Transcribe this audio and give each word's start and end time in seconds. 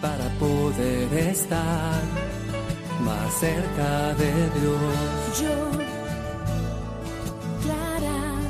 para 0.00 0.28
poder 0.40 1.12
estar 1.14 2.02
más 3.00 3.32
cerca 3.38 4.14
de 4.14 4.50
Dios. 4.58 5.40
Yo, 5.40 5.70
Clara, 7.62 8.40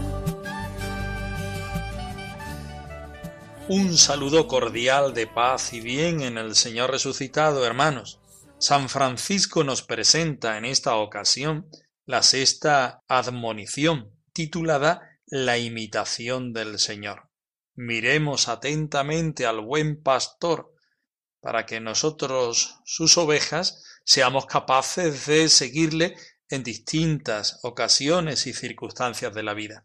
Un 3.68 3.98
saludo 3.98 4.48
cordial 4.48 5.12
de 5.12 5.26
paz 5.26 5.74
y 5.74 5.80
bien 5.80 6.22
en 6.22 6.38
el 6.38 6.54
Señor 6.54 6.90
resucitado, 6.90 7.66
hermanos. 7.66 8.18
San 8.58 8.88
Francisco 8.88 9.62
nos 9.62 9.82
presenta 9.82 10.56
en 10.56 10.64
esta 10.64 10.96
ocasión 10.96 11.68
la 12.06 12.22
sexta 12.22 13.02
admonición, 13.08 14.10
titulada 14.32 15.02
La 15.26 15.58
imitación 15.58 16.54
del 16.54 16.78
Señor. 16.78 17.33
Miremos 17.76 18.48
atentamente 18.48 19.46
al 19.46 19.60
buen 19.60 20.02
pastor, 20.02 20.74
para 21.40 21.66
que 21.66 21.80
nosotros, 21.80 22.76
sus 22.84 23.18
ovejas, 23.18 23.82
seamos 24.04 24.46
capaces 24.46 25.26
de 25.26 25.48
seguirle 25.48 26.16
en 26.48 26.62
distintas 26.62 27.58
ocasiones 27.62 28.46
y 28.46 28.52
circunstancias 28.52 29.34
de 29.34 29.42
la 29.42 29.54
vida. 29.54 29.84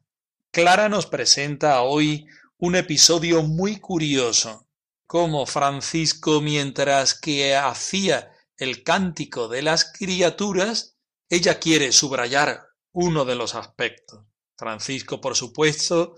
Clara 0.51 0.89
nos 0.89 1.05
presenta 1.05 1.81
hoy 1.81 2.27
un 2.57 2.75
episodio 2.75 3.43
muy 3.43 3.77
curioso, 3.77 4.67
como 5.05 5.45
Francisco, 5.45 6.41
mientras 6.41 7.13
que 7.13 7.55
hacía 7.55 8.31
el 8.57 8.83
cántico 8.83 9.47
de 9.47 9.63
las 9.63 9.91
criaturas, 9.91 10.97
ella 11.29 11.59
quiere 11.59 11.91
subrayar 11.91 12.67
uno 12.91 13.25
de 13.25 13.35
los 13.35 13.55
aspectos. 13.55 14.21
Francisco, 14.55 15.21
por 15.21 15.35
supuesto, 15.35 16.15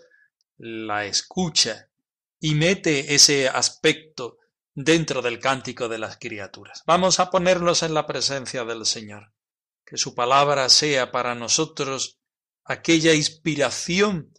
la 0.63 1.05
escucha 1.05 1.89
y 2.39 2.53
mete 2.53 3.15
ese 3.15 3.49
aspecto 3.49 4.37
dentro 4.75 5.23
del 5.23 5.39
cántico 5.39 5.89
de 5.89 5.97
las 5.97 6.17
criaturas. 6.17 6.83
Vamos 6.85 7.19
a 7.19 7.31
ponernos 7.31 7.81
en 7.81 7.95
la 7.95 8.05
presencia 8.05 8.63
del 8.63 8.85
Señor. 8.85 9.33
Que 9.83 9.97
su 9.97 10.13
palabra 10.13 10.69
sea 10.69 11.11
para 11.11 11.33
nosotros 11.33 12.19
aquella 12.63 13.13
inspiración 13.13 14.33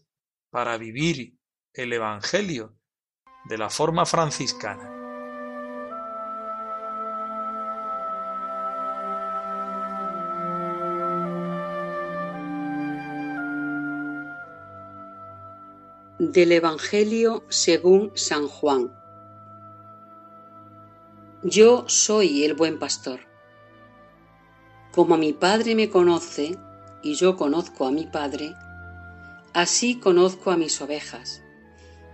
para 0.50 0.78
vivir 0.78 1.38
el 1.72 1.92
Evangelio 1.92 2.78
de 3.46 3.58
la 3.58 3.68
forma 3.68 4.06
franciscana. 4.06 4.91
Del 16.24 16.52
Evangelio 16.52 17.42
según 17.48 18.12
San 18.14 18.46
Juan. 18.46 18.92
Yo 21.42 21.82
soy 21.88 22.44
el 22.44 22.54
buen 22.54 22.78
pastor. 22.78 23.18
Como 24.92 25.16
mi 25.16 25.32
Padre 25.32 25.74
me 25.74 25.90
conoce 25.90 26.56
y 27.02 27.16
yo 27.16 27.36
conozco 27.36 27.86
a 27.86 27.90
mi 27.90 28.06
Padre, 28.06 28.54
así 29.52 29.98
conozco 29.98 30.52
a 30.52 30.56
mis 30.56 30.80
ovejas, 30.80 31.42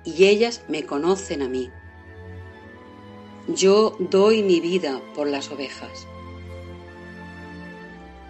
y 0.06 0.24
ellas 0.24 0.62
me 0.68 0.86
conocen 0.86 1.42
a 1.42 1.48
mí. 1.50 1.68
Yo 3.46 3.94
doy 3.98 4.42
mi 4.42 4.60
vida 4.60 5.02
por 5.14 5.28
las 5.28 5.50
ovejas. 5.50 6.06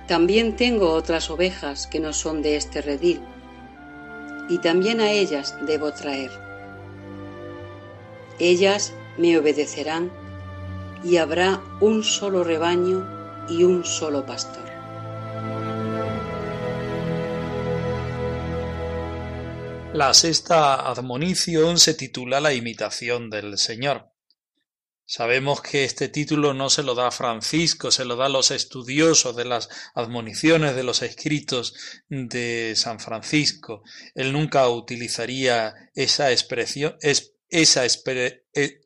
También 0.08 0.56
tengo 0.56 0.90
otras 0.90 1.30
ovejas 1.30 1.86
que 1.86 2.00
no 2.00 2.12
son 2.12 2.42
de 2.42 2.56
este 2.56 2.82
redil, 2.82 3.22
y 4.48 4.58
también 4.58 5.00
a 5.00 5.10
ellas 5.10 5.56
debo 5.62 5.92
traer. 5.92 6.30
Ellas 8.38 8.92
me 9.16 9.36
obedecerán, 9.36 10.10
y 11.04 11.16
habrá 11.16 11.60
un 11.80 12.02
solo 12.02 12.44
rebaño 12.44 13.06
y 13.48 13.64
un 13.64 13.84
solo 13.84 14.26
pastor. 14.26 14.64
La 19.92 20.12
sexta 20.12 20.88
admonición 20.88 21.78
se 21.78 21.94
titula 21.94 22.40
La 22.40 22.52
imitación 22.52 23.30
del 23.30 23.58
Señor. 23.58 24.12
Sabemos 25.10 25.62
que 25.62 25.84
este 25.84 26.10
título 26.10 26.52
no 26.52 26.68
se 26.68 26.82
lo 26.82 26.94
da 26.94 27.10
Francisco, 27.10 27.90
se 27.90 28.04
lo 28.04 28.16
da 28.16 28.26
a 28.26 28.28
los 28.28 28.50
estudiosos 28.50 29.34
de 29.34 29.46
las 29.46 29.70
admoniciones 29.94 30.76
de 30.76 30.82
los 30.82 31.00
escritos 31.00 31.72
de 32.10 32.74
San 32.76 33.00
Francisco. 33.00 33.82
Él 34.14 34.34
nunca 34.34 34.68
utilizaría 34.68 35.74
esa 35.94 36.30
expresión, 36.30 36.98
eh, 37.00 38.80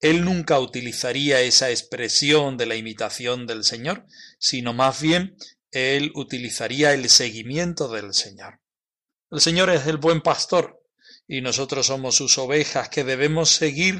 él 0.00 0.24
nunca 0.24 0.60
utilizaría 0.60 1.40
esa 1.40 1.70
expresión 1.70 2.56
de 2.56 2.66
la 2.66 2.76
imitación 2.76 3.48
del 3.48 3.64
Señor, 3.64 4.06
sino 4.38 4.74
más 4.74 5.02
bien 5.02 5.36
él 5.72 6.12
utilizaría 6.14 6.92
el 6.92 7.10
seguimiento 7.10 7.88
del 7.88 8.14
Señor. 8.14 8.60
El 9.32 9.40
Señor 9.40 9.70
es 9.70 9.88
el 9.88 9.96
buen 9.96 10.20
pastor 10.20 10.80
y 11.26 11.40
nosotros 11.40 11.86
somos 11.86 12.14
sus 12.14 12.38
ovejas 12.38 12.90
que 12.90 13.02
debemos 13.02 13.50
seguir 13.50 13.98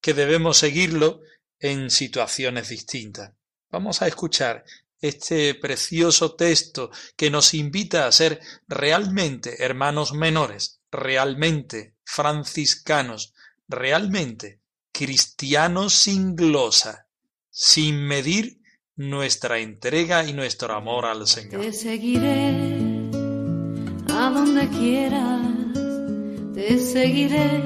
que 0.00 0.14
debemos 0.14 0.58
seguirlo 0.58 1.20
en 1.58 1.90
situaciones 1.90 2.68
distintas. 2.68 3.32
Vamos 3.70 4.00
a 4.02 4.06
escuchar 4.06 4.64
este 5.00 5.54
precioso 5.54 6.34
texto 6.34 6.90
que 7.16 7.30
nos 7.30 7.54
invita 7.54 8.06
a 8.06 8.12
ser 8.12 8.40
realmente 8.66 9.62
hermanos 9.64 10.12
menores, 10.12 10.80
realmente 10.90 11.94
franciscanos, 12.04 13.34
realmente 13.68 14.60
cristianos 14.92 15.92
sin 15.94 16.34
glosa, 16.34 17.06
sin 17.50 18.04
medir 18.06 18.58
nuestra 18.96 19.60
entrega 19.60 20.24
y 20.24 20.32
nuestro 20.32 20.74
amor 20.74 21.06
al 21.06 21.26
Señor. 21.26 21.60
te 21.60 21.72
seguiré 21.72 22.50
a 24.10 24.30
donde 24.30 24.68
quieras, 24.70 25.46
te 26.54 26.78
seguiré, 26.78 27.62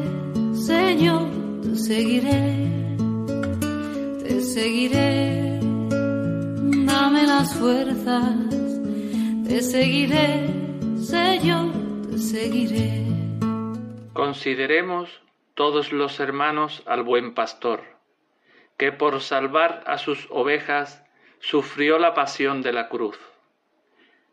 Señor, 0.67 1.42
te 1.63 1.77
seguiré, 1.77 2.69
te 4.25 4.41
seguiré, 4.41 5.61
dame 6.85 7.27
las 7.27 7.55
fuerzas, 7.55 8.51
te 9.47 9.63
seguiré, 9.63 10.51
Señor, 10.97 11.71
te 12.11 12.19
seguiré. 12.19 13.07
Consideremos 14.13 15.23
todos 15.55 15.93
los 15.93 16.19
hermanos 16.19 16.83
al 16.87 17.05
buen 17.05 17.35
pastor, 17.35 17.83
que 18.77 18.91
por 18.91 19.21
salvar 19.21 19.85
a 19.87 19.99
sus 19.99 20.27
ovejas 20.31 21.05
sufrió 21.39 21.99
la 21.99 22.15
pasión 22.15 22.63
de 22.63 22.73
la 22.73 22.89
cruz. 22.89 23.19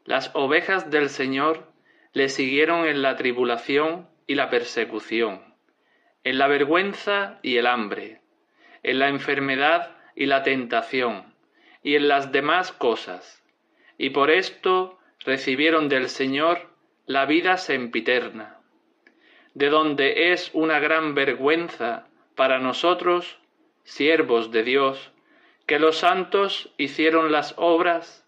Las 0.06 0.31
ovejas 0.34 0.90
del 0.90 1.10
Señor 1.10 1.72
le 2.14 2.30
siguieron 2.30 2.88
en 2.88 3.04
la 3.04 3.16
tribulación 3.16 4.10
y 4.26 4.36
la 4.36 4.50
persecución, 4.50 5.49
en 6.24 6.38
la 6.38 6.48
vergüenza 6.48 7.39
y 7.42 7.57
el 7.57 7.68
hambre, 7.68 8.21
en 8.83 9.00
la 9.00 9.10
enfermedad 9.10 9.98
y 10.16 10.25
la 10.25 10.44
tentación, 10.44 11.33
y 11.81 11.95
en 11.95 12.07
las 12.07 12.31
demás 12.31 12.71
cosas, 12.71 13.44
y 13.98 14.10
por 14.10 14.30
esto 14.30 15.00
recibieron 15.19 15.89
del 15.89 16.10
Señor 16.10 16.69
la 17.06 17.25
vida 17.25 17.57
sempiterna. 17.57 18.57
De 19.54 19.69
donde 19.69 20.31
es 20.31 20.51
una 20.54 20.80
gran 20.80 21.16
vergüenza 21.16 22.07
para 22.36 22.60
nosotros, 22.60 23.39
siervos 23.83 24.51
de 24.51 24.63
Dios, 24.63 25.12
que 25.66 25.80
los 25.80 25.98
santos 25.98 26.74
hicieron 26.77 27.31
las 27.31 27.54
obras 27.57 28.25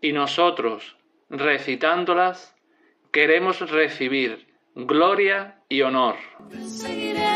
y 0.00 0.12
nosotros, 0.12 0.96
recitándolas, 1.28 2.56
queremos 3.12 3.70
recibir 3.70 4.49
gloria 4.74 5.62
y 5.68 5.82
honor. 5.82 6.16
Te 6.50 6.64
seguiré, 6.64 7.26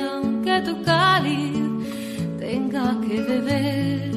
aunque 0.00 0.60
tu 0.62 0.82
cáliz 0.82 1.58
tenga 2.38 3.00
que 3.00 3.20
beber. 3.22 4.10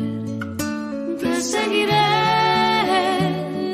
Te 1.19 1.41
seguiré, 1.41 2.07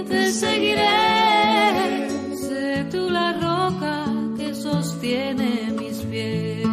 te 0.07 0.31
seguiré. 0.31 2.09
Sé 2.35 2.85
tú 2.91 3.09
la 3.09 3.33
roca 3.33 4.05
que 4.37 4.53
sostiene 4.53 5.71
mis 5.71 5.97
pies. 6.03 6.67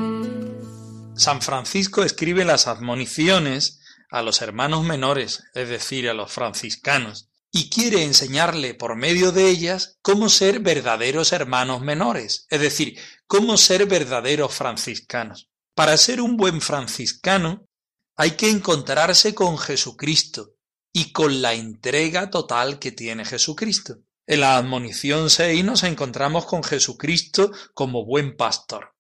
San 1.15 1.41
Francisco 1.41 2.03
escribe 2.03 2.45
las 2.45 2.67
admoniciones 2.67 3.81
a 4.11 4.23
los 4.23 4.43
hermanos 4.43 4.85
menores, 4.85 5.45
es 5.55 5.69
decir, 5.71 6.09
a 6.09 6.15
los 6.15 6.31
franciscanos, 6.31 7.32
y 7.55 7.69
quiere 7.69 8.03
enseñarle 8.03 8.73
por 8.73 8.97
medio 8.97 9.31
de 9.31 9.49
ellas 9.49 9.99
cómo 10.01 10.31
ser 10.31 10.61
verdaderos 10.61 11.33
hermanos 11.33 11.83
menores, 11.83 12.47
es 12.49 12.61
decir, 12.61 12.99
cómo 13.27 13.59
ser 13.59 13.85
verdaderos 13.87 14.55
franciscanos. 14.55 15.51
Para 15.75 15.99
ser 15.99 16.23
un 16.23 16.39
buen 16.39 16.63
franciscano 16.63 17.69
hay 18.17 18.33
que 18.33 18.51
encontrarse 18.51 19.35
con 19.35 19.59
Jesucristo 19.59 20.55
y 20.95 21.13
con 21.13 21.43
la 21.43 21.53
entrega 21.53 22.31
total 22.31 22.79
que 22.79 22.91
tiene 22.91 23.25
Jesucristo. 23.27 23.99
En 24.27 24.41
la 24.41 24.57
admonición 24.57 25.29
6 25.29 25.63
nos 25.63 25.83
encontramos 25.83 26.47
con 26.47 26.63
Jesucristo 26.63 27.51
como 27.75 28.07
buen 28.07 28.35
pastor. 28.35 28.95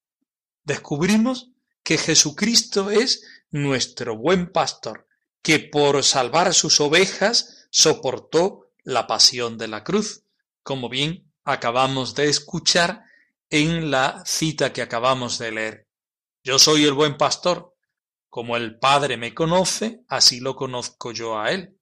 Descubrimos 0.63 1.53
que 1.83 1.97
Jesucristo 1.97 2.91
es 2.91 3.23
nuestro 3.51 4.17
buen 4.17 4.53
pastor, 4.53 5.09
que 5.43 5.59
por 5.59 6.03
salvar 6.05 6.53
sus 6.55 6.81
ovejas 6.81 7.62
soportó 7.73 8.69
la 8.85 9.07
pasión 9.07 9.57
de 9.57 9.67
la 9.67 9.83
cruz, 9.83 10.25
como 10.63 10.89
bien 10.89 11.33
acabamos 11.43 12.15
de 12.15 12.29
escuchar 12.29 13.05
en 13.51 13.91
la 13.91 14.23
cita 14.27 14.73
que 14.73 14.83
acabamos 14.83 15.39
de 15.39 15.53
leer. 15.53 15.89
Yo 16.45 16.59
soy 16.59 16.85
el 16.85 16.93
buen 16.93 17.17
pastor. 17.17 17.75
Como 18.29 18.57
el 18.57 18.79
Padre 18.79 19.19
me 19.19 19.35
conoce, 19.35 20.05
así 20.09 20.41
lo 20.41 20.57
conozco 20.57 21.13
yo 21.13 21.39
a 21.39 21.51
Él. 21.51 21.77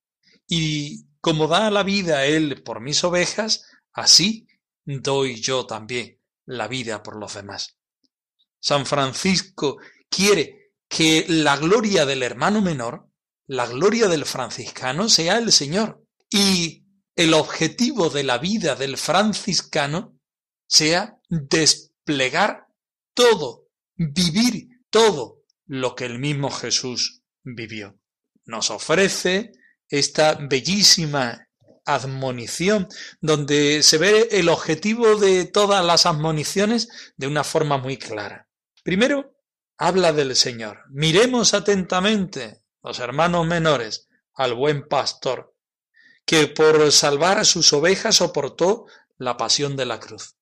Y 0.49 1.07
como 1.21 1.47
da 1.47 1.71
la 1.71 1.85
vida 1.85 2.27
Él 2.27 2.63
por 2.63 2.81
mis 2.81 3.05
ovejas, 3.05 3.67
así 3.93 4.49
doy 4.85 5.41
yo 5.41 5.67
también 5.67 6.19
la 6.47 6.67
vida 6.67 7.03
por 7.03 7.17
los 7.17 7.35
demás. 7.35 7.77
San 8.59 8.85
Francisco 8.85 9.79
quiere 10.09 10.73
que 10.89 11.25
la 11.29 11.57
gloria 11.57 12.05
del 12.05 12.25
hermano 12.25 12.61
menor, 12.61 13.10
la 13.50 13.67
gloria 13.67 14.06
del 14.06 14.25
franciscano, 14.25 15.08
sea 15.08 15.38
el 15.38 15.50
Señor. 15.50 16.05
Y 16.31 16.85
el 17.17 17.35
objetivo 17.35 18.08
de 18.08 18.23
la 18.23 18.38
vida 18.38 18.76
del 18.76 18.97
franciscano 18.97 20.17
sea 20.69 21.19
desplegar 21.29 22.69
todo 23.12 23.67
vivir 23.97 24.69
todo 24.88 25.43
lo 25.67 25.97
que 25.97 26.05
el 26.05 26.20
mismo 26.20 26.49
Jesús 26.50 27.23
vivió. 27.43 27.99
Nos 28.44 28.70
ofrece 28.70 29.50
esta 29.88 30.35
bellísima 30.35 31.49
admonición, 31.85 32.87
donde 33.20 33.82
se 33.82 33.99
ve 33.99 34.29
el 34.31 34.49
objetivo 34.49 35.17
de 35.17 35.44
todas 35.44 35.85
las 35.85 36.06
admoniciones 36.06 36.88
de 37.17 37.26
una 37.26 37.43
forma 37.43 37.79
muy 37.79 37.97
clara. 37.97 38.49
Primero, 38.85 39.35
habla 39.76 40.12
del 40.12 40.37
Señor. 40.37 40.85
Miremos 40.91 41.52
atentamente, 41.52 42.62
los 42.82 42.99
hermanos 42.99 43.47
menores, 43.47 44.09
al 44.35 44.55
buen 44.55 44.88
pastor, 44.88 45.55
que 46.25 46.47
por 46.47 46.91
salvar 46.93 47.38
a 47.38 47.44
sus 47.44 47.73
ovejas 47.73 48.17
soportó 48.17 48.87
la 49.19 49.37
pasión 49.37 49.77
de 49.77 49.87
la 49.87 50.00
cruz 50.00 50.37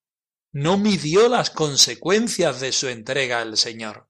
no 0.51 0.77
midió 0.77 1.29
las 1.29 1.49
consecuencias 1.49 2.59
de 2.59 2.71
su 2.71 2.87
entrega 2.87 3.41
al 3.41 3.57
Señor, 3.57 4.07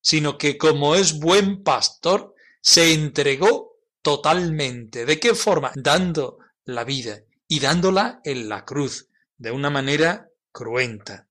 sino 0.00 0.38
que 0.38 0.58
como 0.58 0.94
es 0.94 1.18
buen 1.18 1.62
pastor, 1.62 2.34
se 2.60 2.92
entregó 2.92 3.78
totalmente. 4.02 5.06
¿De 5.06 5.20
qué 5.20 5.34
forma? 5.34 5.72
Dando 5.76 6.38
la 6.64 6.84
vida 6.84 7.22
y 7.46 7.60
dándola 7.60 8.20
en 8.24 8.48
la 8.48 8.64
cruz, 8.64 9.08
de 9.38 9.50
una 9.50 9.70
manera 9.70 10.28
cruenta. 10.52 11.28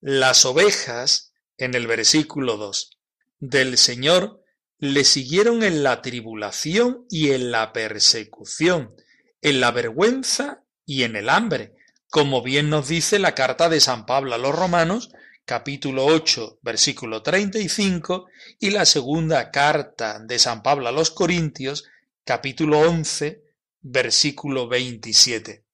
Las 0.00 0.44
ovejas, 0.44 1.32
en 1.58 1.74
el 1.74 1.86
versículo 1.86 2.56
2, 2.56 2.98
del 3.40 3.78
Señor 3.78 4.42
le 4.78 5.04
siguieron 5.04 5.62
en 5.62 5.82
la 5.82 6.02
tribulación 6.02 7.06
y 7.08 7.30
en 7.30 7.50
la 7.50 7.72
persecución, 7.72 8.94
en 9.40 9.60
la 9.60 9.70
vergüenza 9.70 10.62
y 10.84 11.02
en 11.02 11.16
el 11.16 11.28
hambre, 11.28 11.74
como 12.10 12.42
bien 12.42 12.70
nos 12.70 12.88
dice 12.88 13.18
la 13.18 13.34
carta 13.34 13.68
de 13.68 13.80
San 13.80 14.06
Pablo 14.06 14.34
a 14.34 14.38
los 14.38 14.54
Romanos, 14.54 15.10
capítulo 15.44 16.04
8, 16.06 16.58
versículo 16.62 17.22
35, 17.22 18.26
y 18.60 18.70
la 18.70 18.84
segunda 18.84 19.50
carta 19.50 20.18
de 20.18 20.38
San 20.38 20.62
Pablo 20.62 20.88
a 20.88 20.92
los 20.92 21.10
Corintios, 21.10 21.84
capítulo 22.24 22.80
11, 22.80 23.42
versículo 23.80 24.68
27. 24.68 25.64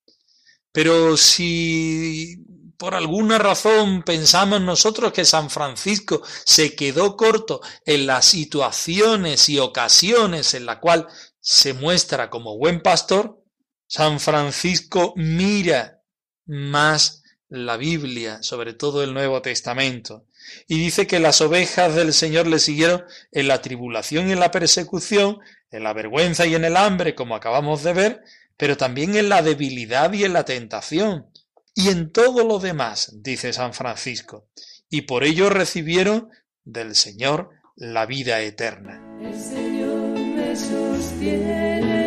Pero 0.71 1.17
si 1.17 2.45
por 2.83 2.97
alguna 2.97 3.39
razón 3.39 4.03
pensamos 4.03 4.61
nosotros 4.61 5.13
que 5.13 5.25
San 5.25 5.51
Francisco 5.51 6.21
se 6.45 6.75
quedó 6.75 7.17
corto 7.17 7.61
en 7.87 8.09
las 8.09 8.25
situaciones 8.25 9.49
y 9.49 9.61
ocasiones 9.61 10.55
en 10.55 10.67
la 10.67 10.81
cual 10.81 11.07
se 11.39 11.75
muestra 11.75 12.29
como 12.29 12.59
buen 12.59 12.83
pastor, 12.83 13.41
San 13.87 14.19
Francisco 14.19 15.15
mira 15.15 16.01
más 16.45 17.23
la 17.49 17.77
Biblia, 17.77 18.43
sobre 18.43 18.75
todo 18.75 19.05
el 19.05 19.15
Nuevo 19.15 19.41
Testamento. 19.43 20.27
Y 20.67 20.77
dice 20.81 21.07
que 21.07 21.21
las 21.21 21.41
ovejas 21.41 21.95
del 21.95 22.13
Señor 22.13 22.49
le 22.49 22.59
siguieron 22.59 23.05
en 23.31 23.47
la 23.47 23.63
tribulación 23.63 24.29
y 24.29 24.33
en 24.33 24.41
la 24.41 24.51
persecución, 24.51 25.39
en 25.71 25.85
la 25.85 25.93
vergüenza 25.93 26.47
y 26.47 26.57
en 26.57 26.65
el 26.65 26.77
hambre, 26.77 27.15
como 27.15 27.37
acabamos 27.37 27.85
de 27.85 27.93
ver, 27.93 28.23
pero 28.57 28.77
también 28.77 29.15
en 29.15 29.29
la 29.29 29.41
debilidad 29.41 30.13
y 30.13 30.25
en 30.25 30.33
la 30.33 30.45
tentación, 30.45 31.32
y 31.75 31.89
en 31.89 32.13
todo 32.13 32.47
lo 32.47 32.59
demás, 32.59 33.13
dice 33.23 33.53
San 33.53 33.75
Francisco, 33.75 34.49
y 34.89 35.03
por 35.03 35.25
ello 35.25 35.51
recibieron 35.51 36.31
del 36.65 36.95
Señor 36.95 37.51
la 37.77 38.07
vida 38.07 38.41
eterna. 38.41 39.19
El 39.21 39.41
Señor 39.41 40.19
me 40.19 40.57
sostiene, 40.57 42.03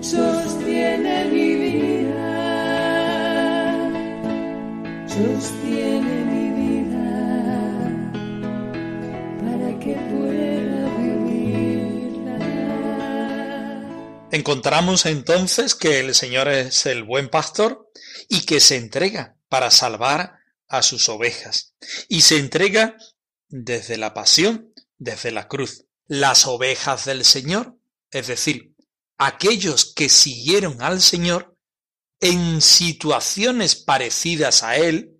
sostiene 0.00 1.20
Encontramos 14.32 15.06
entonces 15.06 15.74
que 15.74 15.98
el 16.00 16.14
Señor 16.14 16.48
es 16.48 16.86
el 16.86 17.02
buen 17.02 17.28
pastor 17.28 17.90
y 18.28 18.46
que 18.46 18.60
se 18.60 18.76
entrega 18.76 19.36
para 19.48 19.70
salvar 19.72 20.38
a 20.68 20.82
sus 20.82 21.08
ovejas. 21.08 21.74
Y 22.08 22.20
se 22.20 22.38
entrega 22.38 22.96
desde 23.48 23.96
la 23.96 24.14
pasión, 24.14 24.72
desde 24.98 25.32
la 25.32 25.48
cruz. 25.48 25.86
Las 26.06 26.46
ovejas 26.46 27.06
del 27.06 27.24
Señor, 27.24 27.76
es 28.12 28.28
decir, 28.28 28.74
aquellos 29.18 29.92
que 29.94 30.08
siguieron 30.08 30.80
al 30.80 31.00
Señor, 31.00 31.56
en 32.20 32.60
situaciones 32.60 33.74
parecidas 33.74 34.62
a 34.62 34.76
él, 34.76 35.16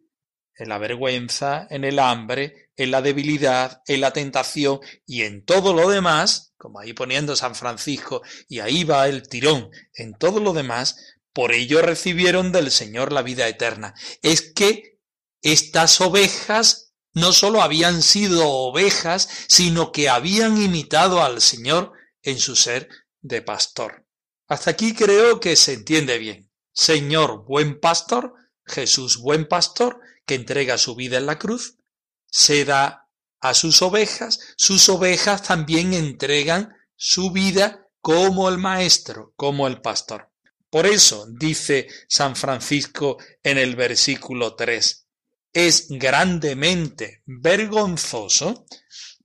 en 0.54 0.68
la 0.68 0.78
vergüenza, 0.78 1.66
en 1.70 1.84
el 1.84 1.98
hambre, 1.98 2.70
en 2.76 2.90
la 2.90 3.02
debilidad, 3.02 3.82
en 3.86 4.02
la 4.02 4.12
tentación 4.12 4.80
y 5.06 5.22
en 5.22 5.44
todo 5.44 5.74
lo 5.74 5.88
demás, 5.88 6.49
como 6.60 6.78
ahí 6.78 6.92
poniendo 6.92 7.34
San 7.34 7.54
Francisco, 7.54 8.22
y 8.46 8.60
ahí 8.60 8.84
va 8.84 9.08
el 9.08 9.26
tirón, 9.26 9.70
en 9.94 10.12
todo 10.12 10.40
lo 10.40 10.52
demás, 10.52 11.16
por 11.32 11.52
ello 11.52 11.80
recibieron 11.80 12.52
del 12.52 12.70
Señor 12.70 13.12
la 13.12 13.22
vida 13.22 13.48
eterna. 13.48 13.94
Es 14.20 14.52
que 14.52 15.00
estas 15.40 16.02
ovejas 16.02 16.92
no 17.14 17.32
sólo 17.32 17.62
habían 17.62 18.02
sido 18.02 18.46
ovejas, 18.46 19.28
sino 19.48 19.90
que 19.90 20.10
habían 20.10 20.60
imitado 20.62 21.22
al 21.22 21.40
Señor 21.40 21.92
en 22.22 22.38
su 22.38 22.56
ser 22.56 22.90
de 23.22 23.40
pastor. 23.40 24.06
Hasta 24.46 24.72
aquí 24.72 24.94
creo 24.94 25.40
que 25.40 25.56
se 25.56 25.72
entiende 25.72 26.18
bien. 26.18 26.50
Señor 26.72 27.46
buen 27.46 27.80
pastor, 27.80 28.34
Jesús 28.66 29.16
buen 29.16 29.48
pastor, 29.48 29.98
que 30.26 30.34
entrega 30.34 30.76
su 30.76 30.94
vida 30.94 31.16
en 31.16 31.24
la 31.24 31.38
cruz, 31.38 31.78
se 32.26 32.66
da 32.66 33.08
a 33.40 33.54
sus 33.54 33.82
ovejas, 33.82 34.38
sus 34.56 34.88
ovejas 34.88 35.42
también 35.42 35.94
entregan 35.94 36.74
su 36.96 37.30
vida 37.30 37.88
como 38.00 38.48
el 38.48 38.58
maestro, 38.58 39.32
como 39.36 39.66
el 39.66 39.80
pastor. 39.80 40.30
Por 40.70 40.86
eso 40.86 41.26
dice 41.28 41.88
San 42.08 42.36
Francisco 42.36 43.18
en 43.42 43.58
el 43.58 43.74
versículo 43.74 44.54
3, 44.54 45.06
es 45.52 45.86
grandemente 45.88 47.22
vergonzoso 47.26 48.66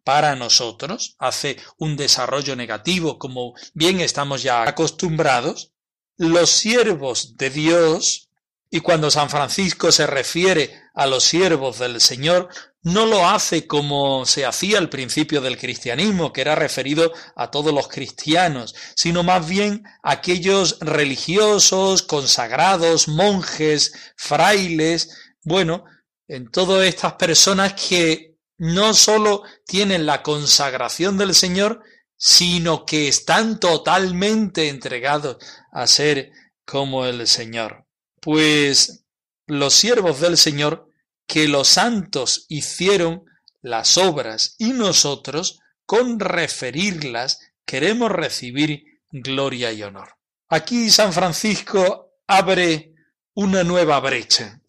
para 0.03 0.35
nosotros, 0.35 1.15
hace 1.19 1.57
un 1.77 1.97
desarrollo 1.97 2.55
negativo 2.55 3.17
como 3.17 3.53
bien 3.73 4.01
estamos 4.01 4.43
ya 4.43 4.67
acostumbrados, 4.67 5.71
los 6.17 6.49
siervos 6.49 7.37
de 7.37 7.49
Dios, 7.49 8.29
y 8.69 8.79
cuando 8.81 9.11
San 9.11 9.29
Francisco 9.29 9.91
se 9.91 10.07
refiere 10.07 10.71
a 10.93 11.07
los 11.07 11.23
siervos 11.23 11.79
del 11.79 12.01
Señor, 12.01 12.49
no 12.85 13.07
lo 13.07 13.27
hace 13.27 13.65
como 13.65 14.27
se 14.27 14.45
hacía 14.45 14.77
al 14.77 14.89
principio 14.89 15.41
del 15.41 15.57
cristianismo, 15.57 16.31
que 16.31 16.41
era 16.41 16.53
referido 16.53 17.11
a 17.35 17.49
todos 17.49 17.73
los 17.73 17.87
cristianos, 17.87 18.75
sino 18.95 19.23
más 19.23 19.47
bien 19.47 19.83
a 20.03 20.11
aquellos 20.11 20.77
religiosos, 20.81 22.03
consagrados, 22.03 23.07
monjes, 23.07 24.13
frailes, 24.15 25.09
bueno, 25.43 25.85
en 26.27 26.51
todas 26.51 26.85
estas 26.85 27.13
personas 27.13 27.73
que 27.73 28.35
no 28.59 28.93
sólo 28.93 29.41
tienen 29.65 30.05
la 30.05 30.21
consagración 30.21 31.17
del 31.17 31.33
Señor, 31.33 31.81
sino 32.15 32.85
que 32.85 33.07
están 33.07 33.59
totalmente 33.59 34.69
entregados 34.69 35.37
a 35.71 35.87
ser 35.87 36.31
como 36.65 37.07
el 37.07 37.27
Señor. 37.27 37.87
Pues 38.21 39.05
los 39.47 39.73
siervos 39.73 40.19
del 40.19 40.37
Señor, 40.37 40.84
que 41.27 41.47
los 41.47 41.67
santos 41.67 42.45
hicieron 42.49 43.25
las 43.61 43.97
obras 43.97 44.55
y 44.57 44.73
nosotros, 44.73 45.59
con 45.85 46.19
referirlas, 46.19 47.39
queremos 47.65 48.11
recibir 48.11 49.01
gloria 49.11 49.71
y 49.71 49.83
honor. 49.83 50.15
Aquí 50.49 50.89
San 50.91 51.13
Francisco 51.13 52.13
abre 52.27 52.93
una 53.33 53.63
nueva 53.63 53.99
brecha. 53.99 54.61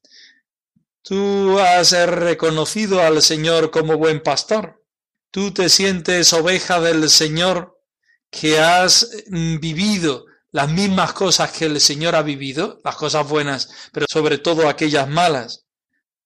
Tú 1.03 1.59
has 1.61 1.93
reconocido 2.09 3.01
al 3.03 3.23
Señor 3.23 3.71
como 3.71 3.97
buen 3.97 4.23
pastor. 4.23 4.83
Tú 5.31 5.53
te 5.53 5.69
sientes 5.69 6.33
oveja 6.33 6.81
del 6.81 7.11
Señor 7.11 7.79
que 8.31 8.59
has 8.59 9.23
vivido 9.29 10.25
las 10.51 10.71
mismas 10.71 11.13
cosas 11.13 11.53
que 11.53 11.67
el 11.67 11.81
Señor 11.81 12.17
ha 12.17 12.23
vivido, 12.23 12.81
las 12.83 12.97
cosas 12.97 13.29
buenas, 13.29 13.69
pero 13.93 14.07
sobre 14.11 14.39
todo 14.39 14.69
aquellas 14.69 15.09
malas. 15.09 15.66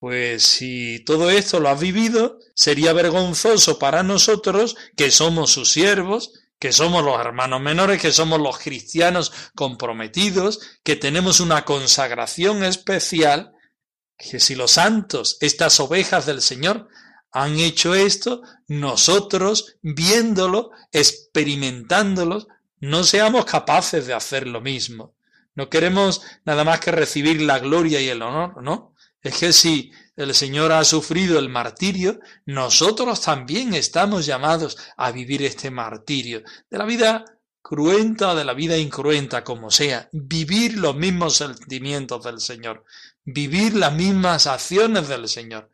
Pues 0.01 0.45
si 0.45 1.01
todo 1.01 1.29
esto 1.29 1.61
lo 1.61 1.69
has 1.69 1.79
vivido, 1.79 2.39
sería 2.55 2.95
vergonzoso 2.95 3.79
para 3.79 4.03
nosotros, 4.03 4.77
que 4.97 5.11
somos 5.11 5.53
sus 5.53 5.71
siervos, 5.71 6.33
que 6.59 6.73
somos 6.73 7.05
los 7.05 7.21
hermanos 7.21 7.61
menores, 7.61 8.01
que 8.01 8.11
somos 8.11 8.41
los 8.41 8.59
cristianos 8.59 9.31
comprometidos, 9.55 10.61
que 10.83 10.97
tenemos 10.97 11.41
una 11.41 11.67
consagración 11.67 12.65
especial, 12.65 13.53
que 14.17 14.41
si 14.41 14.55
los 14.55 14.73
santos, 14.73 15.37
estas 15.43 15.79
ovejas 15.81 16.25
del 16.25 16.41
Señor, 16.41 16.89
han 17.31 17.59
hecho 17.59 17.95
esto, 17.95 18.41
nosotros, 18.69 19.77
viéndolo, 19.83 20.71
experimentándolo, 20.93 22.47
no 22.81 23.05
seamos 23.05 23.45
capaces 23.45 24.07
de 24.07 24.15
hacer 24.15 24.47
lo 24.47 24.63
mismo. 24.63 25.15
No 25.55 25.69
queremos 25.69 26.23
nada 26.47 26.65
más 26.65 26.81
que 26.81 26.91
recibir 26.91 27.43
la 27.43 27.59
gloria 27.59 28.01
y 28.01 28.09
el 28.09 28.23
honor, 28.23 28.63
¿no? 28.63 28.90
Es 29.23 29.37
que 29.37 29.53
si 29.53 29.93
el 30.17 30.35
Señor 30.35 30.73
ha 30.73 30.85
sufrido 30.85 31.39
el 31.39 31.49
martirio, 31.49 32.21
nosotros 32.47 33.21
también 33.21 33.75
estamos 33.75 34.27
llamados 34.27 34.77
a 34.97 35.13
vivir 35.13 35.43
este 35.43 35.71
martirio 35.71 36.43
de 36.71 36.79
la 36.79 36.85
vida 36.85 37.25
cruenta 37.63 38.35
de 38.35 38.45
la 38.45 38.55
vida 38.55 38.77
incruenta, 38.77 39.45
como 39.45 39.71
sea, 39.71 40.09
vivir 40.13 40.79
los 40.79 40.97
mismos 40.97 41.37
sentimientos 41.37 42.25
del 42.25 42.41
Señor, 42.41 42.85
vivir 43.25 43.75
las 43.75 43.93
mismas 43.93 44.47
acciones 44.47 45.09
del 45.09 45.29
Señor, 45.29 45.71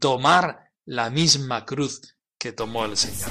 tomar 0.00 0.70
la 0.84 1.10
misma 1.10 1.64
cruz 1.64 2.16
que 2.36 2.52
tomó 2.52 2.84
el 2.84 2.96
Señor. 2.96 3.30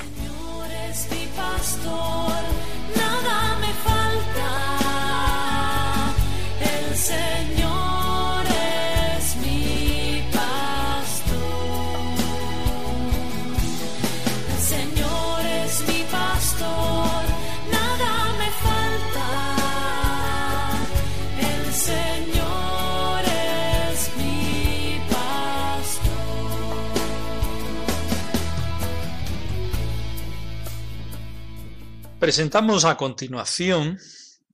Presentamos 32.23 32.85
a 32.85 32.95
continuación 32.95 33.99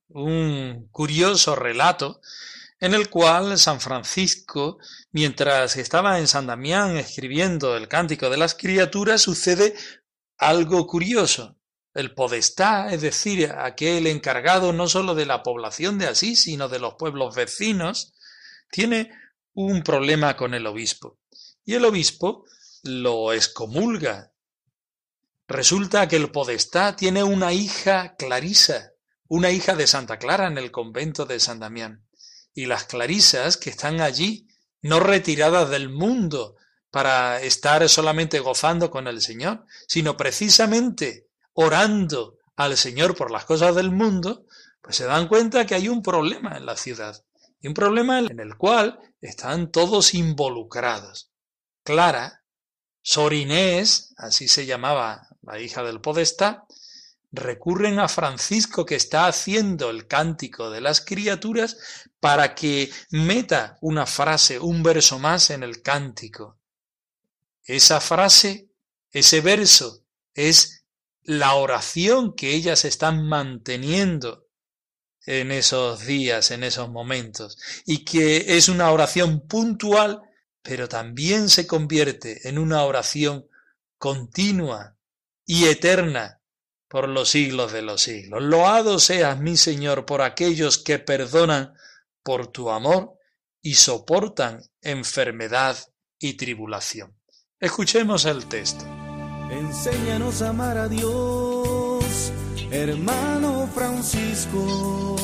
un 0.08 0.90
curioso 0.92 1.56
relato 1.56 2.20
en 2.80 2.96
el 2.96 3.12
cual 3.12 3.60
San 3.60 3.80
Francisco, 3.80 4.80
mientras 5.12 5.78
estaba 5.78 6.18
en 6.18 6.28
San 6.28 6.48
Damián 6.48 6.98
escribiendo 6.98 7.78
el 7.78 7.88
Cántico 7.88 8.32
de 8.32 8.38
las 8.38 8.56
Criaturas, 8.56 9.22
sucede 9.22 9.76
algo 10.40 10.88
curioso. 10.88 11.58
El 11.94 12.16
podestá, 12.16 12.92
es 12.92 13.02
decir, 13.02 13.52
aquel 13.56 14.08
encargado 14.08 14.74
no 14.74 14.88
sólo 14.88 15.14
de 15.14 15.28
la 15.28 15.44
población 15.44 16.00
de 16.00 16.08
Asís, 16.08 16.42
sino 16.42 16.70
de 16.70 16.80
los 16.80 16.96
pueblos 16.96 17.36
vecinos, 17.36 18.16
tiene 18.72 19.12
un 19.54 19.84
problema 19.84 20.36
con 20.36 20.56
el 20.56 20.66
obispo. 20.66 21.20
Y 21.64 21.76
el 21.76 21.86
obispo 21.86 22.46
lo 22.82 23.32
excomulga 23.32 24.32
Resulta 25.50 26.08
que 26.08 26.16
el 26.16 26.30
podestá 26.30 26.96
tiene 26.96 27.24
una 27.24 27.54
hija 27.54 28.16
Clarisa, 28.18 28.92
una 29.28 29.50
hija 29.50 29.76
de 29.76 29.88
Santa 29.88 30.20
Clara 30.20 30.46
en 30.46 30.60
el 30.60 30.70
convento 30.70 31.26
de 31.26 31.40
San 31.40 31.60
Damián. 31.60 32.06
Y 32.54 32.68
las 32.68 32.84
Clarisas 32.84 33.58
que 33.58 33.72
están 33.72 34.00
allí, 34.00 34.48
no 34.84 35.00
retiradas 35.00 35.72
del 35.72 35.90
mundo 35.90 36.56
para 36.92 37.42
estar 37.42 37.90
solamente 37.90 38.40
gozando 38.40 38.92
con 38.92 39.08
el 39.08 39.22
Señor, 39.22 39.66
sino 39.88 40.16
precisamente 40.16 41.30
orando 41.54 42.38
al 42.56 42.78
Señor 42.78 43.16
por 43.16 43.32
las 43.32 43.46
cosas 43.46 43.74
del 43.74 43.90
mundo, 43.90 44.46
pues 44.84 44.98
se 44.98 45.06
dan 45.06 45.28
cuenta 45.28 45.66
que 45.66 45.74
hay 45.74 45.90
un 45.90 46.04
problema 46.04 46.58
en 46.58 46.68
la 46.68 46.78
ciudad. 46.78 47.26
Y 47.60 47.70
un 47.70 47.74
problema 47.74 48.20
en 48.20 48.40
el 48.40 48.56
cual 48.56 49.00
están 49.20 49.72
todos 49.72 50.14
involucrados. 50.14 51.32
Clara, 51.84 52.44
Sor 53.02 53.34
Inés, 53.34 54.14
así 54.18 54.48
se 54.48 54.68
llamaba 54.68 55.29
la 55.50 55.60
hija 55.60 55.84
del 55.84 56.00
podestá, 56.00 56.66
recurren 57.32 58.00
a 58.00 58.08
Francisco 58.08 58.86
que 58.86 58.96
está 58.96 59.26
haciendo 59.26 59.90
el 59.90 60.08
cántico 60.08 60.70
de 60.70 60.82
las 60.82 61.02
criaturas 61.02 61.78
para 62.20 62.54
que 62.54 62.92
meta 63.10 63.78
una 63.82 64.06
frase, 64.06 64.60
un 64.60 64.84
verso 64.84 65.18
más 65.18 65.50
en 65.50 65.64
el 65.64 65.82
cántico. 65.82 66.60
Esa 67.64 68.00
frase, 68.00 68.70
ese 69.12 69.42
verso, 69.42 70.06
es 70.34 70.86
la 71.24 71.56
oración 71.56 72.36
que 72.36 72.54
ellas 72.54 72.86
están 72.86 73.28
manteniendo 73.28 74.48
en 75.26 75.52
esos 75.52 76.06
días, 76.06 76.52
en 76.52 76.64
esos 76.64 76.90
momentos, 76.90 77.58
y 77.86 78.04
que 78.06 78.58
es 78.58 78.70
una 78.70 78.92
oración 78.92 79.48
puntual, 79.48 80.22
pero 80.62 80.88
también 80.88 81.50
se 81.50 81.68
convierte 81.68 82.48
en 82.48 82.58
una 82.58 82.84
oración 82.84 83.48
continua, 83.98 84.99
y 85.50 85.66
eterna 85.66 86.40
por 86.88 87.10
los 87.10 87.30
siglos 87.32 87.74
de 87.74 87.82
los 87.82 88.04
siglos. 88.04 88.40
Loado 88.40 89.00
seas, 89.00 89.40
mi 89.40 89.58
Señor, 89.58 90.06
por 90.06 90.22
aquellos 90.22 90.78
que 90.78 91.00
perdonan 91.00 91.74
por 92.22 92.52
tu 92.52 92.70
amor 92.70 93.16
y 93.60 93.74
soportan 93.74 94.62
enfermedad 94.80 95.76
y 96.20 96.34
tribulación. 96.34 97.18
Escuchemos 97.60 98.26
el 98.26 98.46
texto. 98.46 98.86
Enséñanos 99.50 100.44
a 100.44 100.50
amar 100.50 100.78
a 100.78 100.88
Dios, 100.88 102.32
hermano 102.70 103.68
Francisco. 103.74 105.16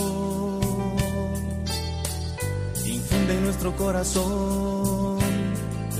Infunde 2.83 3.33
en 3.35 3.43
nuestro 3.43 3.75
corazón 3.75 5.19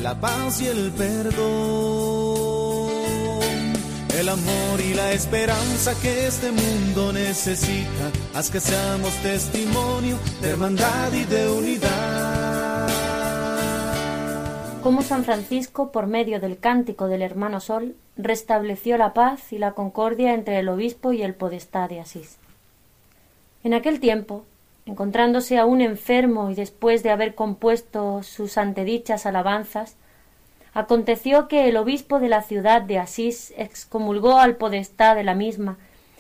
la 0.02 0.20
paz 0.20 0.62
y 0.62 0.66
el 0.66 0.92
perdón 0.94 2.55
el 4.20 4.30
amor 4.30 4.80
y 4.80 4.94
la 4.94 5.12
esperanza 5.12 5.94
que 6.02 6.28
este 6.28 6.52
mundo 6.52 7.12
necesita. 7.12 8.12
Haz 8.34 8.50
que 8.50 8.60
seamos 8.60 9.14
testimonio 9.22 10.18
de 10.42 10.50
hermandad 10.50 11.12
y 11.14 11.26
de 11.26 11.50
unidad. 11.50 12.90
Como 14.82 15.02
San 15.02 15.26
Francisco, 15.26 15.92
por 15.92 16.08
medio 16.08 16.40
del 16.40 16.60
cántico 16.60 17.08
del 17.08 17.24
hermano 17.24 17.60
Sol, 17.60 17.96
restableció 18.16 18.98
la 18.98 19.14
paz 19.14 19.52
y 19.52 19.58
la 19.58 19.74
concordia 19.74 20.34
entre 20.34 20.60
el 20.60 20.70
obispo 20.70 21.12
y 21.12 21.22
el 21.22 21.34
podestá 21.34 21.88
de 21.88 22.00
Asís. 22.00 22.38
En 23.64 23.74
aquel 23.74 24.00
tiempo, 24.00 24.46
encontrándose 24.86 25.58
aún 25.58 25.82
enfermo 25.82 26.52
y 26.52 26.56
después 26.56 27.04
de 27.04 27.10
haber 27.10 27.36
compuesto 27.36 28.22
sus 28.24 28.58
antedichas 28.58 29.26
alabanzas, 29.26 29.96
Aconteció 30.76 31.48
que 31.48 31.70
el 31.70 31.78
obispo 31.78 32.20
de 32.20 32.28
la 32.28 32.42
ciudad 32.42 32.82
de 32.82 33.00
Asís 33.00 33.54
excomulgó 33.56 34.40
al 34.40 34.58
podestá 34.58 35.16
de 35.16 35.24
la 35.24 35.34
misma, 35.34 35.78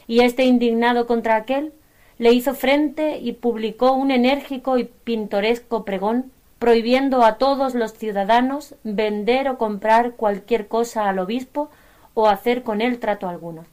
y 0.07 0.21
éste 0.21 0.45
indignado 0.45 1.07
contra 1.07 1.35
aquel, 1.35 1.73
le 2.19 2.31
hizo 2.31 2.55
frente 2.55 3.17
y 3.17 3.33
publicó 3.33 3.91
un 3.91 4.11
enérgico 4.11 4.77
y 4.77 4.85
pintoresco 4.85 5.83
pregón 5.83 6.31
prohibiendo 6.57 7.25
a 7.25 7.35
todos 7.35 7.75
los 7.75 7.95
ciudadanos 7.95 8.75
vender 8.85 9.49
o 9.49 9.57
comprar 9.57 10.13
cualquier 10.13 10.69
cosa 10.69 11.09
al 11.09 11.19
obispo 11.19 11.69
o 12.13 12.29
hacer 12.29 12.63
con 12.63 12.79
él 12.79 12.99
trato 12.99 13.27
alguno. 13.27 13.65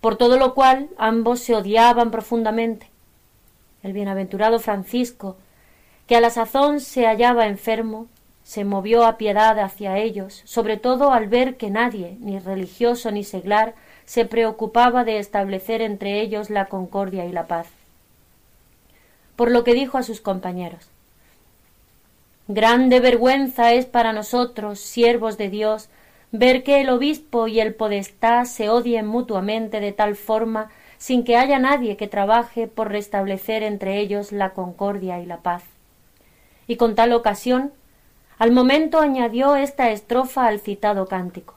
Por 0.00 0.16
todo 0.16 0.38
lo 0.38 0.54
cual 0.54 0.88
ambos 0.96 1.40
se 1.40 1.54
odiaban 1.54 2.10
profundamente. 2.10 2.88
El 3.82 3.92
bienaventurado 3.92 4.58
Francisco, 4.58 5.36
que 6.06 6.16
a 6.16 6.22
la 6.22 6.30
sazón 6.30 6.80
se 6.80 7.04
hallaba 7.04 7.46
enfermo, 7.46 8.06
se 8.46 8.64
movió 8.64 9.04
a 9.04 9.16
piedad 9.18 9.58
hacia 9.58 9.98
ellos, 9.98 10.42
sobre 10.44 10.76
todo 10.76 11.10
al 11.10 11.26
ver 11.26 11.56
que 11.56 11.68
nadie, 11.68 12.16
ni 12.20 12.38
religioso 12.38 13.10
ni 13.10 13.24
seglar, 13.24 13.74
se 14.04 14.24
preocupaba 14.24 15.02
de 15.02 15.18
establecer 15.18 15.82
entre 15.82 16.20
ellos 16.20 16.48
la 16.48 16.66
concordia 16.66 17.26
y 17.26 17.32
la 17.32 17.48
paz. 17.48 17.66
Por 19.34 19.50
lo 19.50 19.64
que 19.64 19.74
dijo 19.74 19.98
a 19.98 20.04
sus 20.04 20.20
compañeros 20.20 20.88
Grande 22.46 23.00
vergüenza 23.00 23.72
es 23.72 23.84
para 23.84 24.12
nosotros, 24.12 24.78
siervos 24.78 25.38
de 25.38 25.50
Dios, 25.50 25.88
ver 26.30 26.62
que 26.62 26.80
el 26.80 26.88
obispo 26.90 27.48
y 27.48 27.58
el 27.58 27.74
podestá 27.74 28.44
se 28.44 28.68
odien 28.68 29.08
mutuamente 29.08 29.80
de 29.80 29.90
tal 29.90 30.14
forma 30.14 30.70
sin 30.98 31.24
que 31.24 31.36
haya 31.36 31.58
nadie 31.58 31.96
que 31.96 32.06
trabaje 32.06 32.68
por 32.68 32.92
restablecer 32.92 33.64
entre 33.64 33.98
ellos 33.98 34.30
la 34.30 34.50
concordia 34.50 35.18
y 35.18 35.26
la 35.26 35.38
paz. 35.38 35.64
Y 36.68 36.76
con 36.76 36.94
tal 36.94 37.12
ocasión, 37.12 37.72
al 38.38 38.52
momento 38.52 39.00
añadió 39.00 39.56
esta 39.56 39.90
estrofa 39.90 40.46
al 40.46 40.60
citado 40.60 41.06
cántico. 41.06 41.54